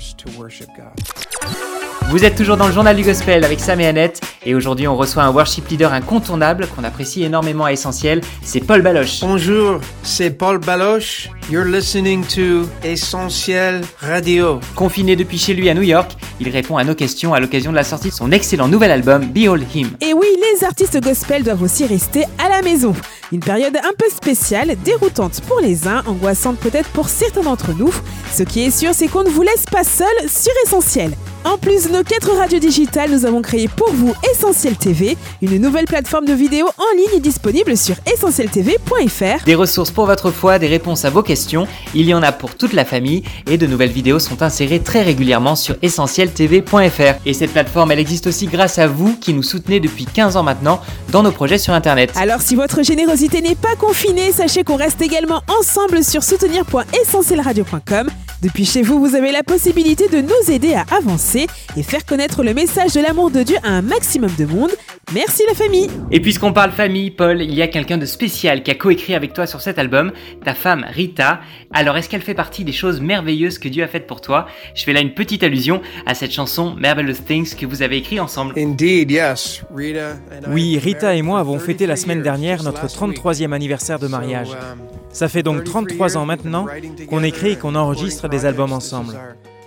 Vous 2.11 2.25
êtes 2.25 2.35
toujours 2.35 2.57
dans 2.57 2.67
le 2.67 2.73
journal 2.73 2.97
du 2.97 3.05
gospel 3.05 3.45
avec 3.45 3.61
Sam 3.61 3.81
et 3.81 3.87
Annette 3.87 4.21
et 4.45 4.57
aujourd'hui 4.57 4.89
on 4.89 4.97
reçoit 4.97 5.23
un 5.23 5.31
worship 5.31 5.69
leader 5.69 5.93
incontournable 5.93 6.67
qu'on 6.75 6.83
apprécie 6.83 7.23
énormément 7.23 7.67
à 7.67 7.73
Essentiel, 7.73 8.21
c'est 8.43 8.59
Paul 8.59 8.83
Baloche. 8.83 9.21
Bonjour, 9.21 9.79
c'est 10.03 10.31
Paul 10.31 10.59
Baloche. 10.59 11.29
You're 11.53 11.65
listening 11.65 12.25
to 12.27 12.69
Essentiel 12.83 13.83
Radio. 14.01 14.59
Confiné 14.75 15.15
depuis 15.15 15.39
chez 15.39 15.55
lui 15.55 15.69
à 15.69 15.75
New 15.75 15.83
York, 15.83 16.11
il 16.41 16.49
répond 16.49 16.79
à 16.79 16.83
nos 16.83 16.97
questions 16.97 17.33
à 17.33 17.39
l'occasion 17.39 17.71
de 17.71 17.77
la 17.77 17.85
sortie 17.85 18.09
de 18.09 18.15
son 18.15 18.33
excellent 18.33 18.67
nouvel 18.67 18.91
album 18.91 19.27
Behold 19.27 19.65
Him. 19.73 19.91
Et 20.01 20.13
oui, 20.13 20.27
les 20.53 20.65
artistes 20.65 21.01
gospel 21.01 21.45
doivent 21.45 21.63
aussi 21.63 21.87
rester 21.87 22.25
à 22.45 22.49
la 22.49 22.61
maison. 22.63 22.93
Une 23.31 23.39
période 23.39 23.77
un 23.77 23.93
peu 23.97 24.11
spéciale, 24.13 24.75
déroutante 24.85 25.43
pour 25.43 25.61
les 25.61 25.87
uns, 25.87 26.03
angoissante 26.09 26.59
peut-être 26.59 26.89
pour 26.89 27.09
certains 27.09 27.43
d'entre 27.43 27.73
nous. 27.73 27.95
Ce 28.33 28.43
qui 28.43 28.63
est 28.63 28.77
sûr, 28.77 28.95
c'est 28.95 29.07
qu'on 29.07 29.23
ne 29.23 29.31
vous 29.31 29.43
laisse 29.43 29.67
pas 29.71 29.85
seul 29.85 30.09
sur 30.29 30.53
Essentiel. 30.65 31.13
En 31.45 31.57
plus 31.57 31.87
de 31.87 31.93
nos 31.93 32.03
quatre 32.03 32.37
radios 32.37 32.59
digitales, 32.59 33.11
nous 33.11 33.25
avons 33.25 33.41
créé 33.41 33.67
pour 33.67 33.91
vous 33.93 34.15
Essentiel 34.31 34.77
TV, 34.77 35.17
une 35.41 35.57
nouvelle 35.57 35.87
plateforme 35.87 36.27
de 36.27 36.35
vidéos 36.35 36.69
en 36.77 36.97
ligne 36.97 37.21
disponible 37.21 37.79
sur 37.79 37.95
essentieltv.fr. 38.13 39.45
Des 39.47 39.55
ressources 39.55 39.91
pour 39.91 40.05
votre 40.05 40.31
foi, 40.31 40.59
des 40.59 40.67
réponses 40.67 41.07
à 41.07 41.11
vos 41.11 41.23
questions, 41.23 41.67
il 41.95 42.07
y 42.07 42.13
en 42.13 42.23
a 42.23 42.33
pour 42.33 42.57
toute 42.57 42.75
la 42.75 42.85
famille 42.85 43.23
et 43.47 43.57
de 43.57 43.67
nouvelles 43.67 43.91
vidéos 43.91 44.19
sont 44.19 44.43
insérées 44.43 44.81
très 44.81 45.03
régulièrement 45.03 45.57
sur 45.57 45.77
essentieltv.fr. 45.81 47.21
Et 47.25 47.33
cette 47.33 47.53
plateforme, 47.53 47.93
elle 47.93 48.01
existe 48.01 48.27
aussi 48.27 48.47
grâce 48.47 48.79
à 48.79 48.87
vous 48.87 49.17
qui 49.17 49.33
nous 49.33 49.43
soutenez 49.43 49.81
depuis 49.81 50.05
15 50.05 50.37
ans 50.37 50.43
maintenant 50.43 50.81
dans 51.11 51.23
nos 51.23 51.33
projets 51.33 51.59
sur 51.59 51.73
internet. 51.73 52.13
Alors 52.17 52.43
si 52.43 52.55
votre 52.55 52.83
générosité 52.83 53.41
n'est 53.41 53.55
pas 53.55 53.77
confinée, 53.79 54.33
sachez 54.33 54.63
qu'on 54.63 54.77
reste 54.77 55.01
également 55.01 55.43
ensemble 55.49 56.05
sur 56.05 56.23
soutenir.essentielradio.com. 56.23 58.11
Depuis 58.43 58.65
chez 58.65 58.81
vous, 58.81 58.99
vous 59.01 59.17
avez 59.17 59.33
la 59.33 59.43
possibilité 59.43 60.09
de 60.09 60.23
nous 60.23 60.51
aider 60.51 60.73
à 60.73 60.87
avancer 60.97 61.47
et 61.77 61.83
faire 61.83 62.07
connaître 62.07 62.43
le 62.43 62.55
message 62.55 62.95
de 62.95 63.03
l'amour 63.03 63.31
de 63.31 63.43
Dieu 63.43 63.57
à 63.63 63.69
un 63.69 63.83
maximum 63.83 64.31
de 64.39 64.47
monde. 64.47 64.71
Merci 65.13 65.43
la 65.47 65.53
famille 65.53 65.89
Et 66.11 66.21
puisqu'on 66.21 66.55
parle 66.55 66.71
famille, 66.71 67.11
Paul, 67.11 67.43
il 67.43 67.53
y 67.53 67.61
a 67.61 67.69
quelqu'un 67.69 67.99
de 67.99 68.07
spécial 68.07 68.63
qui 68.63 68.71
a 68.71 68.75
coécrit 68.75 69.15
avec 69.15 69.35
toi 69.35 69.47
sur 69.47 69.61
cet 69.61 69.79
album, 69.79 70.13
ta 70.43 70.55
femme 70.55 70.87
Rita. 70.89 71.41
Alors 71.75 71.99
est-ce 71.99 72.09
qu'elle 72.09 72.23
fait 72.23 72.33
partie 72.33 72.65
des 72.65 72.73
choses 72.73 73.03
merveilleuses 73.03 73.59
que 73.59 73.69
Dieu 73.69 73.85
a 73.85 73.89
faites 73.89 74.07
pour 74.07 74.23
toi? 74.23 74.47
Je 74.75 74.85
fais 74.85 74.95
là 74.95 75.01
une 75.01 75.13
petite 75.13 75.43
allusion 75.43 75.83
à 76.07 76.15
cette 76.15 76.33
chanson 76.33 76.75
Marvelous 76.79 77.23
Things 77.27 77.55
que 77.55 77.67
vous 77.67 77.83
avez 77.83 77.99
écrit 77.99 78.21
ensemble. 78.21 78.55
Indeed, 78.57 79.11
yes. 79.11 79.63
Rita 79.75 80.13
and 80.33 80.51
I 80.51 80.55
Oui, 80.55 80.79
Rita 80.79 81.15
et 81.15 81.21
moi 81.21 81.41
avons 81.41 81.59
fêté 81.59 81.87
la 81.87 81.95
33 81.95 81.97
semaine 81.97 82.23
dernière 82.23 82.63
notre 82.63 82.83
just 82.83 82.99
last 82.99 83.09
week. 83.09 83.19
33e 83.23 83.53
anniversaire 83.53 83.99
de 83.99 84.07
mariage. 84.07 84.49
Um, 84.53 84.79
Ça 85.13 85.29
fait 85.29 85.43
donc 85.43 85.65
33 85.65 86.17
ans 86.17 86.25
maintenant 86.25 86.67
qu'on 87.09 87.25
écrit 87.25 87.51
et 87.51 87.57
qu'on 87.57 87.75
enregistre 87.75 88.29
des 88.31 88.47
albums 88.47 88.73
ensemble. 88.73 89.19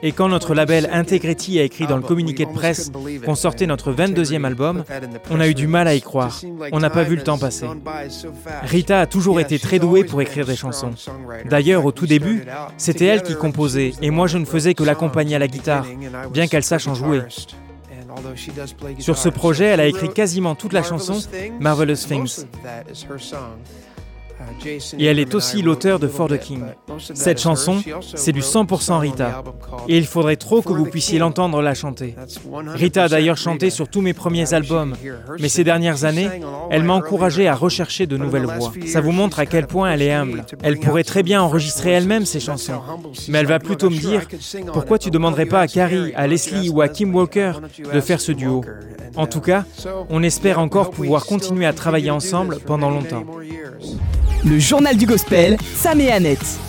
Et 0.05 0.11
quand 0.11 0.27
notre 0.27 0.53
label 0.53 0.89
Integrity 0.91 1.59
a 1.59 1.63
écrit 1.63 1.87
dans 1.87 1.95
le 1.95 2.03
communiqué 2.03 2.45
de 2.45 2.51
presse 2.51 2.91
qu'on 3.25 3.35
sortait 3.35 3.65
notre 3.65 3.93
22e 3.93 4.43
album, 4.43 4.83
on 5.31 5.39
a 5.39 5.47
eu 5.47 5.53
du 5.53 5.65
mal 5.65 5.87
à 5.87 5.95
y 5.95 6.01
croire. 6.01 6.41
On 6.73 6.79
n'a 6.79 6.89
pas 6.89 7.03
vu 7.03 7.15
le 7.15 7.23
temps 7.23 7.37
passer. 7.37 7.67
Rita 8.63 8.99
a 8.99 9.05
toujours 9.05 9.39
été 9.39 9.59
très 9.59 9.79
douée 9.79 10.03
pour 10.03 10.21
écrire 10.21 10.45
des 10.45 10.57
chansons. 10.57 10.91
D'ailleurs, 11.45 11.85
au 11.85 11.93
tout 11.93 12.05
début, 12.05 12.43
c'était 12.77 13.05
elle 13.05 13.23
qui 13.23 13.35
composait 13.35 13.93
et 14.01 14.09
moi 14.09 14.27
je 14.27 14.37
ne 14.37 14.45
faisais 14.45 14.73
que 14.73 14.83
l'accompagner 14.83 15.37
à 15.37 15.39
la 15.39 15.47
guitare, 15.47 15.85
bien 16.31 16.47
qu'elle 16.47 16.63
sache 16.63 16.87
en 16.87 16.95
jouer. 16.95 17.21
Sur 18.99 19.17
ce 19.17 19.29
projet, 19.29 19.65
elle 19.65 19.79
a 19.79 19.87
écrit 19.87 20.09
quasiment 20.09 20.55
toute 20.55 20.73
la 20.73 20.83
chanson 20.83 21.17
Marvelous 21.61 21.95
Things. 21.95 22.45
Et 24.97 25.05
elle 25.05 25.19
est 25.19 25.35
aussi 25.35 25.61
l'auteur 25.61 25.99
de 25.99 26.07
For 26.07 26.27
the 26.27 26.39
King. 26.39 26.63
Cette 26.97 27.39
chanson, 27.39 27.81
c'est 28.15 28.31
du 28.31 28.41
100% 28.41 28.99
Rita. 28.99 29.43
Et 29.87 29.97
il 29.97 30.05
faudrait 30.05 30.35
trop 30.35 30.61
que 30.61 30.73
vous 30.73 30.85
puissiez 30.85 31.19
l'entendre 31.19 31.61
la 31.61 31.73
chanter. 31.73 32.15
Rita 32.67 33.03
a 33.03 33.09
d'ailleurs 33.09 33.37
chanté 33.37 33.69
sur 33.69 33.87
tous 33.87 34.01
mes 34.01 34.13
premiers 34.13 34.53
albums, 34.53 34.95
mais 35.39 35.49
ces 35.49 35.63
dernières 35.63 36.05
années, 36.05 36.29
elle 36.69 36.83
m'a 36.83 36.93
encouragé 36.93 37.47
à 37.47 37.55
rechercher 37.55 38.07
de 38.07 38.17
nouvelles 38.17 38.45
voix. 38.45 38.71
Ça 38.85 39.01
vous 39.01 39.11
montre 39.11 39.39
à 39.39 39.45
quel 39.45 39.67
point 39.67 39.91
elle 39.91 40.01
est 40.01 40.13
humble. 40.13 40.45
Elle 40.61 40.79
pourrait 40.79 41.03
très 41.03 41.23
bien 41.23 41.41
enregistrer 41.41 41.91
elle-même 41.91 42.25
ses 42.25 42.39
chansons, 42.39 42.81
mais 43.27 43.39
elle 43.39 43.45
va 43.45 43.59
plutôt 43.59 43.89
me 43.89 43.97
dire 43.97 44.27
pourquoi 44.71 44.97
tu 44.99 45.11
demanderais 45.11 45.45
pas 45.45 45.61
à 45.61 45.67
Carrie, 45.67 46.13
à 46.15 46.27
Leslie 46.27 46.69
ou 46.69 46.81
à 46.81 46.87
Kim 46.87 47.13
Walker 47.13 47.53
de 47.93 47.99
faire 47.99 48.21
ce 48.21 48.31
duo? 48.31 48.63
En 49.15 49.27
tout 49.27 49.41
cas, 49.41 49.65
on 50.09 50.23
espère 50.23 50.59
encore 50.59 50.89
pouvoir 50.91 51.25
continuer 51.25 51.65
à 51.65 51.73
travailler 51.73 52.11
ensemble 52.11 52.59
pendant 52.65 52.89
longtemps. 52.89 53.25
Le 54.45 54.59
journal 54.59 54.97
du 54.97 55.05
gospel, 55.05 55.55
Sam 55.75 56.01
et 56.01 56.11
Annette. 56.11 56.59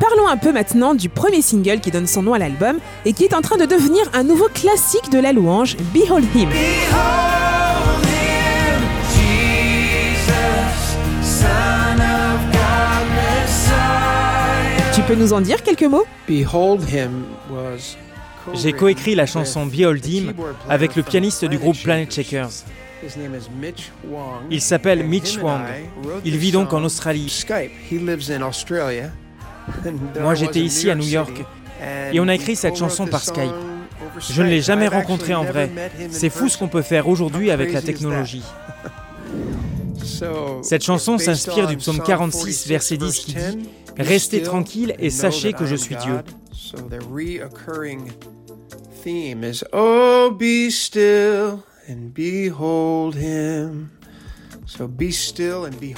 Parlons 0.00 0.26
un 0.26 0.36
peu 0.36 0.50
maintenant 0.50 0.94
du 0.94 1.08
premier 1.08 1.40
single 1.40 1.78
qui 1.78 1.92
donne 1.92 2.08
son 2.08 2.22
nom 2.22 2.34
à 2.34 2.38
l'album 2.38 2.78
et 3.04 3.12
qui 3.12 3.22
est 3.22 3.32
en 3.32 3.42
train 3.42 3.56
de 3.56 3.64
devenir 3.64 4.02
un 4.12 4.24
nouveau 4.24 4.48
classique 4.48 5.08
de 5.10 5.20
la 5.20 5.32
louange, 5.32 5.76
Behold 5.94 6.24
Him. 6.34 6.48
Behold 6.50 8.04
him, 8.10 8.82
Jesus, 9.14 10.96
Son 11.22 12.00
of 12.00 12.40
God, 12.50 13.06
Messiah. 13.14 14.92
Tu 14.94 15.02
peux 15.02 15.14
nous 15.14 15.32
en 15.32 15.40
dire 15.40 15.62
quelques 15.62 15.84
mots? 15.84 16.06
Behold 16.26 16.82
him 16.90 17.24
was 17.50 17.96
J'ai 18.52 18.72
coécrit 18.72 19.14
la 19.14 19.26
chanson 19.26 19.66
Behold 19.66 20.04
Him 20.04 20.32
avec 20.68 20.96
le 20.96 21.04
pianiste 21.04 21.44
du 21.44 21.56
groupe 21.56 21.76
Planet 21.80 22.12
Shakers. 22.12 22.64
His 23.04 23.18
name 23.18 23.34
is 23.34 23.50
Mitch 23.60 23.90
Wong. 24.08 24.46
Il 24.50 24.62
s'appelle 24.62 25.04
Mitch 25.04 25.36
wrote 25.36 25.60
Il 26.24 26.38
vit 26.38 26.52
donc 26.52 26.72
en 26.72 26.82
Australie. 26.84 27.44
Moi, 30.20 30.34
j'étais 30.34 30.60
ici 30.60 30.88
à 30.88 30.94
New 30.94 31.06
York. 31.06 31.44
Et 32.12 32.20
on 32.20 32.28
a 32.28 32.34
écrit 32.34 32.56
cette 32.56 32.76
chanson 32.76 33.06
par 33.06 33.22
Skype. 33.22 33.52
Je 34.18 34.42
ne 34.42 34.48
l'ai 34.48 34.62
jamais 34.62 34.88
rencontré 34.88 35.34
en 35.34 35.44
vrai. 35.44 35.70
C'est 36.10 36.30
fou 36.30 36.48
ce 36.48 36.56
qu'on 36.56 36.68
peut 36.68 36.80
faire 36.80 37.06
aujourd'hui 37.06 37.50
avec 37.50 37.74
la 37.74 37.82
technologie. 37.82 38.42
Cette 40.62 40.84
chanson 40.84 41.18
s'inspire 41.18 41.66
du 41.66 41.76
psaume 41.76 41.96
Psalm 41.96 42.06
46, 42.06 42.68
verset 42.68 42.96
10 42.96 43.18
qui 43.18 43.34
10, 43.34 43.56
dit 43.56 43.68
Restez 43.98 44.38
still 44.38 44.42
tranquilles 44.42 44.94
et 44.98 45.10
sachez 45.10 45.52
que 45.52 45.66
je 45.66 45.74
suis 45.74 45.96
Dieu. 45.96 46.20
And 51.88 52.12
behold 52.14 53.14
him. 53.14 53.88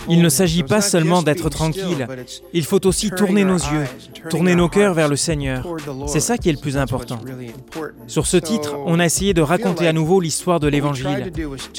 Il 0.08 0.22
ne 0.22 0.28
s'agit 0.28 0.62
pas 0.62 0.80
seulement 0.80 1.22
d'être 1.22 1.48
tranquille. 1.48 2.06
Il 2.52 2.64
faut 2.64 2.84
aussi 2.86 3.10
tourner 3.10 3.44
our 3.44 3.50
nos 3.50 3.58
yeux, 3.58 3.84
tourner 4.28 4.52
our 4.52 4.56
nos 4.56 4.68
cœurs 4.68 4.94
vers 4.94 5.08
le 5.08 5.16
Seigneur. 5.16 5.66
C'est 6.06 6.20
ça 6.20 6.36
qui 6.36 6.48
est 6.48 6.52
le 6.52 6.58
plus 6.58 6.76
important. 6.76 7.20
Sur 8.06 8.26
ce 8.26 8.36
titre, 8.36 8.76
on 8.84 8.98
a 8.98 9.04
essayé 9.04 9.34
de 9.34 9.42
raconter 9.42 9.86
à 9.86 9.92
nouveau 9.92 10.20
l'histoire 10.20 10.60
de 10.60 10.68
l'Évangile. 10.68 11.32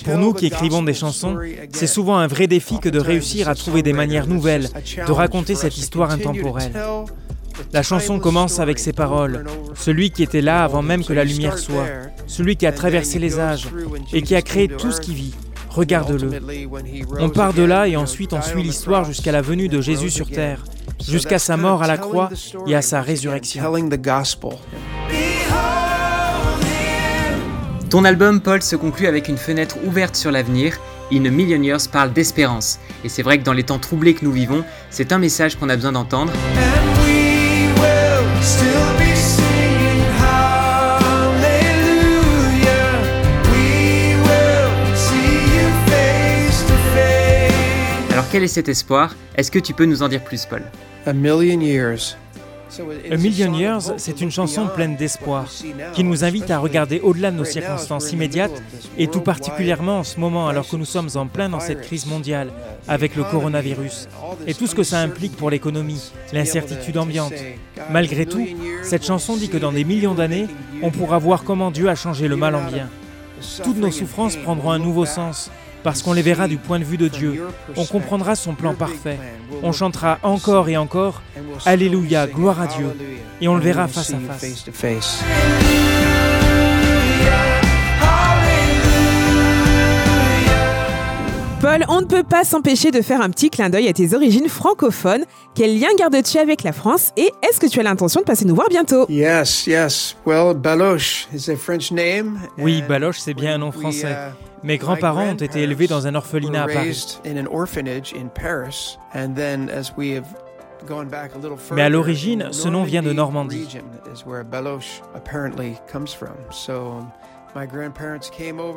Pour 0.05 0.17
nous 0.17 0.33
qui 0.33 0.45
écrivons 0.45 0.81
des 0.81 0.93
chansons, 0.93 1.37
c'est 1.73 1.87
souvent 1.87 2.17
un 2.17 2.27
vrai 2.27 2.47
défi 2.47 2.79
que 2.79 2.89
de 2.89 2.99
réussir 2.99 3.49
à 3.49 3.55
trouver 3.55 3.83
des 3.83 3.93
manières 3.93 4.27
nouvelles 4.27 4.69
de 5.05 5.11
raconter 5.11 5.55
cette 5.55 5.77
histoire 5.77 6.11
intemporelle. 6.11 6.71
La 7.73 7.83
chanson 7.83 8.19
commence 8.19 8.59
avec 8.59 8.79
ces 8.79 8.93
paroles. 8.93 9.45
Celui 9.75 10.11
qui 10.11 10.23
était 10.23 10.41
là 10.41 10.63
avant 10.63 10.81
même 10.81 11.03
que 11.03 11.13
la 11.13 11.23
lumière 11.23 11.57
soit, 11.57 11.87
celui 12.25 12.55
qui 12.55 12.65
a 12.65 12.71
traversé 12.71 13.19
les 13.19 13.39
âges 13.39 13.67
et 14.13 14.21
qui 14.21 14.35
a 14.35 14.41
créé 14.41 14.67
tout 14.67 14.91
ce 14.91 15.01
qui 15.01 15.13
vit. 15.13 15.33
Regarde-le. 15.69 16.29
On 17.19 17.29
part 17.29 17.53
de 17.53 17.61
là 17.61 17.87
et 17.87 17.95
ensuite 17.95 18.33
on 18.33 18.41
suit 18.41 18.63
l'histoire 18.63 19.05
jusqu'à 19.05 19.31
la 19.31 19.41
venue 19.41 19.67
de 19.67 19.79
Jésus 19.79 20.09
sur 20.09 20.29
terre, 20.29 20.63
jusqu'à 21.07 21.37
sa 21.39 21.55
mort 21.55 21.83
à 21.83 21.87
la 21.87 21.97
croix 21.97 22.29
et 22.65 22.75
à 22.75 22.81
sa 22.81 23.01
résurrection. 23.01 23.61
Telling 23.61 23.89
the 23.89 24.01
gospel. 24.01 24.51
Ton 27.89 28.03
album, 28.03 28.41
Paul, 28.41 28.61
se 28.61 28.75
conclut 28.75 29.07
avec 29.07 29.29
une 29.29 29.37
fenêtre 29.37 29.77
ouverte 29.85 30.15
sur 30.15 30.31
l'avenir. 30.31 30.77
In 31.13 31.25
a 31.25 31.29
Million 31.29 31.61
Years 31.61 31.87
parle 31.89 32.11
d'espérance. 32.11 32.79
Et 33.05 33.09
c'est 33.09 33.23
vrai 33.23 33.37
que 33.37 33.43
dans 33.43 33.53
les 33.53 33.63
temps 33.63 33.79
troublés 33.79 34.13
que 34.13 34.25
nous 34.25 34.31
vivons, 34.33 34.65
c'est 34.89 35.13
un 35.13 35.19
message 35.19 35.55
qu'on 35.55 35.69
a 35.69 35.75
besoin 35.75 35.93
d'entendre. 35.93 36.33
Alors 48.27 48.33
quel 48.33 48.43
est 48.43 48.49
cet 48.49 48.67
espoir? 48.67 49.15
Est-ce 49.37 49.49
que 49.49 49.57
tu 49.57 49.73
peux 49.73 49.85
nous 49.85 50.03
en 50.03 50.09
dire 50.09 50.21
plus, 50.21 50.45
Paul? 50.45 50.61
A 51.05 51.13
million 51.13 51.61
years. 51.61 52.17
A 53.09 53.15
Million 53.15 53.53
Years, 53.53 53.93
c'est 53.95 54.19
une 54.19 54.31
chanson 54.31 54.67
pleine 54.67 54.97
d'espoir 54.97 55.49
qui 55.93 56.03
nous 56.03 56.25
invite 56.25 56.51
à 56.51 56.59
regarder 56.59 56.99
au-delà 56.99 57.31
de 57.31 57.37
nos 57.37 57.45
circonstances 57.45 58.11
immédiates 58.11 58.61
et 58.97 59.07
tout 59.07 59.21
particulièrement 59.21 59.99
en 59.99 60.03
ce 60.03 60.19
moment 60.19 60.49
alors 60.49 60.67
que 60.67 60.75
nous 60.75 60.83
sommes 60.83 61.07
en 61.15 61.27
plein 61.27 61.47
dans 61.47 61.61
cette 61.61 61.83
crise 61.83 62.05
mondiale 62.05 62.49
avec 62.89 63.15
le 63.15 63.23
coronavirus 63.23 64.09
et 64.45 64.53
tout 64.53 64.67
ce 64.67 64.75
que 64.75 64.83
ça 64.83 64.99
implique 64.99 65.37
pour 65.37 65.49
l'économie, 65.49 66.11
l'incertitude 66.33 66.97
ambiante. 66.97 67.33
Malgré 67.89 68.25
tout, 68.25 68.45
cette 68.83 69.05
chanson 69.05 69.37
dit 69.37 69.47
que 69.47 69.57
dans 69.57 69.71
des 69.71 69.85
millions 69.85 70.15
d'années, 70.15 70.47
on 70.83 70.91
pourra 70.91 71.17
voir 71.17 71.45
comment 71.45 71.71
Dieu 71.71 71.87
a 71.87 71.95
changé 71.95 72.27
le 72.27 72.35
mal 72.35 72.55
en 72.55 72.69
bien. 72.69 72.89
Toutes 73.63 73.77
nos 73.77 73.91
souffrances 73.91 74.35
prendront 74.35 74.71
un 74.71 74.79
nouveau 74.79 75.05
sens 75.05 75.49
parce 75.87 76.03
qu'on 76.03 76.11
les 76.11 76.21
verra 76.21 76.49
du 76.49 76.57
point 76.57 76.79
de 76.79 76.83
vue 76.83 76.97
de 76.97 77.07
Dieu. 77.07 77.47
On 77.77 77.85
comprendra 77.85 78.35
son 78.35 78.55
plan 78.55 78.73
parfait. 78.73 79.17
On 79.63 79.71
chantera 79.71 80.19
encore 80.21 80.67
et 80.67 80.75
encore 80.75 81.21
Alléluia, 81.65 82.27
gloire 82.27 82.59
à 82.59 82.67
Dieu. 82.67 82.87
Et 83.39 83.47
on 83.47 83.55
le 83.55 83.61
verra 83.61 83.87
face 83.87 84.11
à 84.11 84.19
face. 84.19 85.23
Paul, 91.77 91.85
on 91.89 92.01
ne 92.01 92.05
peut 92.05 92.23
pas 92.23 92.43
s'empêcher 92.43 92.89
de 92.91 93.01
faire 93.01 93.21
un 93.21 93.29
petit 93.29 93.49
clin 93.49 93.69
d'œil 93.69 93.87
à 93.87 93.93
tes 93.93 94.15
origines 94.15 94.49
francophones. 94.49 95.25
Quel 95.53 95.79
lien 95.79 95.89
gardes-tu 95.97 96.39
avec 96.39 96.63
la 96.63 96.71
France 96.71 97.11
et 97.17 97.31
est-ce 97.43 97.59
que 97.59 97.67
tu 97.67 97.79
as 97.79 97.83
l'intention 97.83 98.21
de 98.21 98.25
passer 98.25 98.45
nous 98.45 98.55
voir 98.55 98.69
bientôt? 98.69 99.05
Yes, 99.09 99.67
yes. 99.67 100.15
Well, 100.25 100.55
Baloche 100.55 101.27
is 101.33 101.51
a 101.51 101.55
French 101.55 101.91
name. 101.91 102.39
Oui, 102.57 102.81
Baloche, 102.87 103.19
c'est 103.19 103.33
bien 103.35 103.55
un 103.55 103.57
nom 103.59 103.71
français. 103.71 104.11
uh, 104.11 104.65
Mes 104.65 104.77
grands-parents 104.77 105.29
ont 105.29 105.35
été 105.35 105.61
élevés 105.61 105.87
dans 105.87 106.07
un 106.07 106.15
orphelinat 106.15 106.63
à 106.63 106.67
Paris. 106.67 106.87
raised 106.87 107.19
in 107.25 107.37
an 107.37 107.47
orphanage 107.51 108.13
in 108.13 108.27
Paris, 108.29 108.97
and 109.13 109.35
then 109.35 109.69
as 109.69 109.91
we 109.95 110.15
have 110.15 110.25
gone 110.87 111.07
back 111.07 111.35
a 111.35 111.37
little 111.37 111.57
Mais 111.73 111.83
à 111.83 111.89
l'origine, 111.89 112.47
ce 112.51 112.67
nom 112.69 112.83
vient 112.83 113.03
de 113.03 113.13
Normandie. 113.13 113.67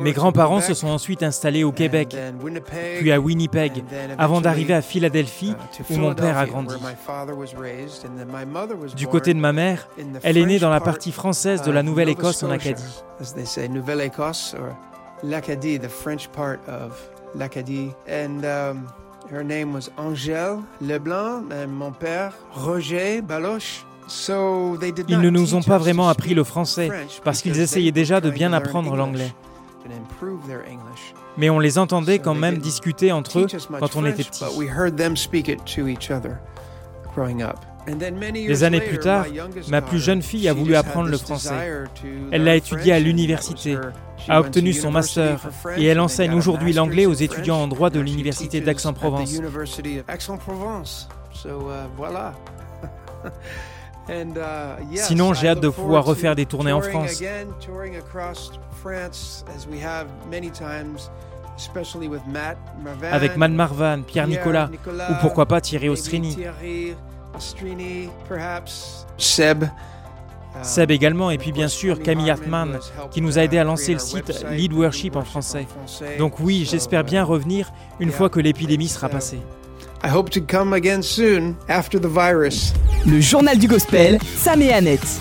Mes 0.01 0.13
grands-parents 0.13 0.61
se 0.61 0.75
sont 0.75 0.89
ensuite 0.89 1.23
installés 1.23 1.65
au 1.65 1.73
Québec, 1.73 2.17
puis 2.99 3.13
à 3.13 3.21
Winnipeg, 3.21 3.85
avant 4.19 4.41
d'arriver 4.41 4.75
à 4.75 4.83
Philadelphie, 4.83 5.55
uh, 5.79 5.93
où 5.93 5.97
mon 5.97 6.15
père 6.15 6.39
a 6.39 6.47
grandi. 6.47 6.75
Du 8.97 9.07
côté 9.07 9.35
de 9.35 9.39
ma 9.39 9.53
mère, 9.53 9.89
elle 10.23 10.37
est 10.37 10.47
née 10.47 10.59
dans 10.59 10.71
la 10.71 10.81
part 10.81 10.91
partie 10.91 11.13
française 11.13 11.63
de 11.63 11.71
la 11.71 11.83
Nouvelle-Écosse 11.83 12.43
en 12.43 12.51
Acadie. 12.51 12.83
As 13.21 13.35
they 13.35 13.47
say, 13.47 13.69
Nouvelle-Écosse 13.69 14.55
or 14.59 14.75
l'Acadie, 15.23 15.79
the 15.79 15.89
French 15.89 16.29
part 16.33 16.59
of 16.67 16.99
l'Acadie. 17.35 17.95
And 18.09 18.45
um, 18.45 18.93
her 19.31 19.45
name 19.45 19.73
was 19.73 19.91
Angèle 19.99 20.65
Leblanc, 20.81 21.53
and 21.53 21.69
mon 21.69 21.93
père, 21.93 22.33
Roger 22.53 23.21
Baloche. 23.21 23.85
So 24.11 24.77
they 24.81 24.91
did 24.91 25.07
Ils 25.09 25.21
ne 25.21 25.31
nous 25.31 25.55
ont 25.55 25.63
pas 25.63 25.79
vraiment 25.79 26.09
appris 26.09 26.35
le 26.35 26.43
français, 26.43 26.91
parce 27.23 27.43
qu'ils 27.43 27.61
essayaient 27.61 27.93
déjà 27.93 28.21
de 28.21 28.29
bien 28.29 28.53
apprendre 28.53 28.97
l'anglais. 28.97 29.33
Mais 31.37 31.49
on 31.49 31.61
les 31.61 31.79
entendait 31.79 32.19
quand 32.19 32.35
même 32.35 32.59
discuter 32.59 33.13
entre 33.13 33.39
eux 33.41 33.47
quand 33.79 33.95
on 33.95 34.05
était 34.05 34.25
petits. 34.25 34.45
Des 38.35 38.65
années 38.65 38.81
plus 38.81 38.99
tard, 38.99 39.27
ma 39.69 39.81
plus 39.81 40.01
jeune 40.01 40.23
fille 40.23 40.49
a 40.49 40.53
voulu 40.53 40.75
apprendre 40.75 41.09
le 41.09 41.17
français. 41.17 41.55
Elle 42.33 42.45
l'a 42.45 42.57
étudié 42.57 42.93
à 42.93 42.99
l'université, 42.99 43.79
a 44.29 44.41
obtenu 44.41 44.73
son 44.73 44.91
master 44.91 45.49
et 45.77 45.85
elle 45.87 46.01
enseigne 46.01 46.35
aujourd'hui 46.35 46.73
l'anglais 46.73 47.07
aux 47.07 47.15
étudiants 47.15 47.63
en 47.63 47.69
droit 47.69 47.91
de 47.91 48.01
l'université 48.01 48.61
d'Aix-en-Provence. 48.61 49.41
uh, 54.11 54.97
Sinon, 54.97 55.35
j'ai 55.35 55.47
I 55.47 55.51
hâte 55.51 55.61
de 55.61 55.69
pouvoir 55.69 56.05
refaire 56.05 56.35
des 56.35 56.47
tournées 56.47 56.73
en 56.73 56.81
France. 56.81 57.23
with 62.09 62.27
Matt 62.27 62.57
Marvan, 62.83 63.13
Avec 63.13 63.37
Man 63.37 63.55
Marvan, 63.55 64.03
Pierre 64.03 64.27
Nicolas, 64.27 64.71
ou 65.11 65.15
pourquoi 65.21 65.47
pas 65.47 65.61
Thierry 65.61 65.89
Ostrini. 65.89 66.37
Seb. 69.19 69.65
Uh, 69.65 69.69
Seb 70.63 70.91
également, 70.91 71.31
et 71.31 71.39
puis 71.39 71.53
bien 71.53 71.67
of 71.67 71.71
course, 71.71 71.81
sûr 71.81 72.03
Camille 72.03 72.31
Hartman, 72.31 72.75
Hartman, 72.75 72.81
who 72.81 72.83
has 72.83 73.03
helped, 73.03 73.13
qui 73.13 73.21
nous 73.21 73.39
a 73.39 73.43
aidé 73.43 73.59
à 73.59 73.63
uh, 73.63 73.67
lancer 73.67 73.93
le 73.93 74.01
site 74.01 74.45
Lead 74.51 74.73
Worship 74.73 75.15
en 75.17 75.23
français. 75.23 75.67
Donc 76.19 76.41
oui, 76.41 76.65
So, 76.65 76.73
j'espère 76.73 77.05
bien 77.05 77.23
revenir 77.23 77.73
une 78.01 78.11
fois 78.11 78.31
que 78.31 78.41
l'épidémie 78.41 78.89
sera 78.89 79.09
passée. 79.09 79.41
I 80.03 80.09
hope 80.09 80.31
to 80.31 80.41
come 80.41 80.73
again 80.73 81.03
soon 81.03 81.57
after 81.69 82.01
the 82.01 82.07
virus. 82.07 82.73
Le 83.07 83.21
journal 83.21 83.59
du 83.59 83.69
gospel, 83.69 84.19
Sam 84.37 84.63
et 84.63 84.73
Annette. 84.73 85.21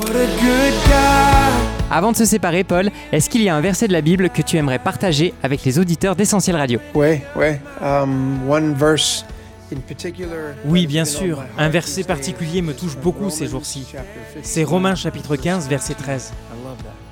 What 0.00 0.16
a 0.16 0.26
good 0.40 0.74
guy. 0.86 1.90
Avant 1.90 2.12
de 2.12 2.16
se 2.16 2.24
séparer, 2.24 2.64
Paul, 2.64 2.90
est-ce 3.12 3.28
qu'il 3.28 3.42
y 3.42 3.50
a 3.50 3.54
un 3.54 3.60
verset 3.60 3.88
de 3.88 3.92
la 3.92 4.00
Bible 4.00 4.30
que 4.30 4.40
tu 4.40 4.56
aimerais 4.56 4.78
partager 4.78 5.34
avec 5.42 5.62
les 5.64 5.78
auditeurs 5.78 6.16
d'Essentiel 6.16 6.56
Radio? 6.56 6.80
Ouais, 6.94 7.22
ouais. 7.36 7.60
Um, 7.82 8.48
one 8.48 8.72
verse 8.72 9.26
in 9.70 9.80
particular. 9.80 10.54
Oui, 10.64 10.86
bien 10.86 11.04
sûr, 11.04 11.42
un 11.58 11.66
these 11.66 11.72
verset 11.72 11.96
days 12.02 12.06
particulier 12.06 12.62
me 12.62 12.72
touche 12.72 12.94
is 12.94 12.96
beaucoup 12.96 13.28
ces 13.28 13.44
Romans 13.44 13.50
jours-ci. 13.50 13.86
chapter 13.92 14.20
15. 14.34 14.42
C'est 14.42 14.64
Romains 14.64 14.94
chapitre 14.94 15.36
15, 15.36 15.68
verset 15.68 15.94
13. 15.94 16.32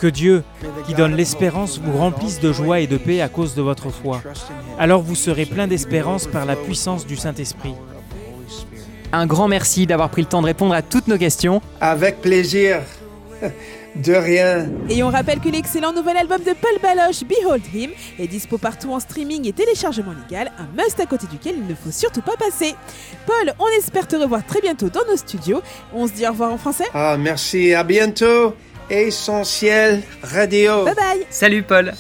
Que 0.01 0.07
Dieu, 0.07 0.45
qui 0.87 0.95
donne 0.95 1.15
l'espérance, 1.15 1.79
vous 1.79 1.99
remplisse 1.99 2.41
de 2.41 2.55
joie 2.55 2.81
et 2.81 2.87
de 2.87 2.97
paix 2.97 3.21
à 3.21 3.29
cause 3.29 3.55
de 3.55 3.61
votre 3.61 3.91
foi. 3.91 4.23
Alors 4.79 5.03
vous 5.03 5.15
serez 5.15 5.45
plein 5.45 5.67
d'espérance 5.67 6.27
par 6.27 6.47
la 6.47 6.57
puissance 6.57 7.07
du 7.07 7.17
Saint-Esprit. 7.17 7.75
Un 9.13 9.27
grand 9.27 9.47
merci 9.47 9.87
d'avoir 9.87 10.09
pris 10.09 10.23
le 10.23 10.29
temps 10.29 10.41
de 10.41 10.47
répondre 10.47 10.73
à 10.73 10.81
toutes 10.81 11.07
nos 11.07 11.19
questions. 11.19 11.61
Avec 11.83 12.23
plaisir. 12.23 12.81
De 13.95 14.15
rien. 14.15 14.71
Et 14.89 15.03
on 15.03 15.11
rappelle 15.11 15.41
que 15.41 15.51
l'excellent 15.51 15.93
nouvel 15.93 16.17
album 16.17 16.39
de 16.39 16.53
Paul 16.53 16.79
Baloche, 16.81 17.25
Behold 17.25 17.63
Him, 17.75 17.91
est 18.19 18.29
dispo 18.29 18.57
partout 18.57 18.93
en 18.93 19.01
streaming 19.01 19.49
et 19.49 19.53
téléchargement 19.53 20.13
légal, 20.13 20.51
un 20.59 20.83
must 20.83 20.99
à 21.01 21.07
côté 21.07 21.27
duquel 21.27 21.57
il 21.59 21.67
ne 21.67 21.75
faut 21.75 21.91
surtout 21.91 22.23
pas 22.23 22.37
passer. 22.39 22.75
Paul, 23.27 23.53
on 23.59 23.67
espère 23.79 24.07
te 24.07 24.17
revoir 24.17 24.47
très 24.47 24.63
bientôt 24.63 24.89
dans 24.89 25.05
nos 25.11 25.17
studios. 25.17 25.61
On 25.93 26.07
se 26.07 26.13
dit 26.13 26.27
au 26.27 26.31
revoir 26.31 26.53
en 26.53 26.59
français. 26.59 26.87
Ah, 26.95 27.17
merci. 27.19 27.75
À 27.75 27.83
bientôt. 27.83 28.55
Essentiel 28.91 30.03
Radio. 30.23 30.85
Bye 30.85 30.95
bye 30.95 31.27
Salut 31.31 31.63
Paul 31.65 31.93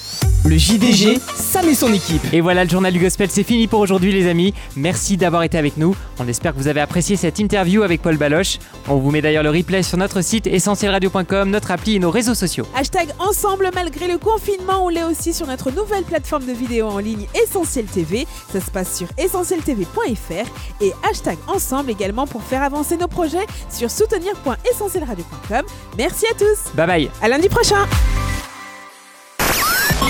Le 0.46 0.56
JDG, 0.56 1.20
Sam 1.36 1.68
et 1.68 1.74
son 1.74 1.92
équipe. 1.92 2.22
Et 2.32 2.40
voilà, 2.40 2.64
le 2.64 2.70
journal 2.70 2.92
du 2.92 2.98
gospel, 2.98 3.28
c'est 3.30 3.42
fini 3.42 3.68
pour 3.68 3.78
aujourd'hui 3.80 4.10
les 4.10 4.26
amis. 4.26 4.54
Merci 4.74 5.18
d'avoir 5.18 5.42
été 5.42 5.58
avec 5.58 5.76
nous. 5.76 5.94
On 6.18 6.26
espère 6.26 6.54
que 6.54 6.58
vous 6.58 6.66
avez 6.66 6.80
apprécié 6.80 7.16
cette 7.16 7.38
interview 7.38 7.82
avec 7.82 8.00
Paul 8.00 8.16
Baloche. 8.16 8.58
On 8.88 8.96
vous 8.96 9.10
met 9.10 9.20
d'ailleurs 9.20 9.42
le 9.42 9.50
replay 9.50 9.82
sur 9.82 9.98
notre 9.98 10.22
site 10.22 10.46
essentielradio.com, 10.46 11.50
notre 11.50 11.70
appli 11.70 11.96
et 11.96 11.98
nos 11.98 12.10
réseaux 12.10 12.34
sociaux. 12.34 12.66
Hashtag 12.74 13.08
ensemble 13.18 13.70
malgré 13.74 14.08
le 14.08 14.16
confinement, 14.16 14.86
on 14.86 14.88
l'est 14.88 15.04
aussi 15.04 15.34
sur 15.34 15.46
notre 15.46 15.70
nouvelle 15.70 16.04
plateforme 16.04 16.46
de 16.46 16.52
vidéo 16.52 16.86
en 16.88 16.98
ligne 16.98 17.26
Essentiel 17.34 17.84
TV. 17.84 18.26
Ça 18.50 18.60
se 18.60 18.70
passe 18.70 18.96
sur 18.96 19.08
essentieltv.fr 19.18 20.82
et 20.82 20.92
hashtag 21.08 21.36
ensemble 21.48 21.90
également 21.90 22.26
pour 22.26 22.42
faire 22.42 22.62
avancer 22.62 22.96
nos 22.96 23.08
projets 23.08 23.46
sur 23.70 23.90
soutenir.essentielradio.com. 23.90 25.62
Merci 25.98 26.26
à 26.26 26.34
tous. 26.34 26.72
Bye 26.74 26.86
bye 26.86 27.10
À 27.20 27.28
lundi 27.28 27.48
prochain. 27.48 27.86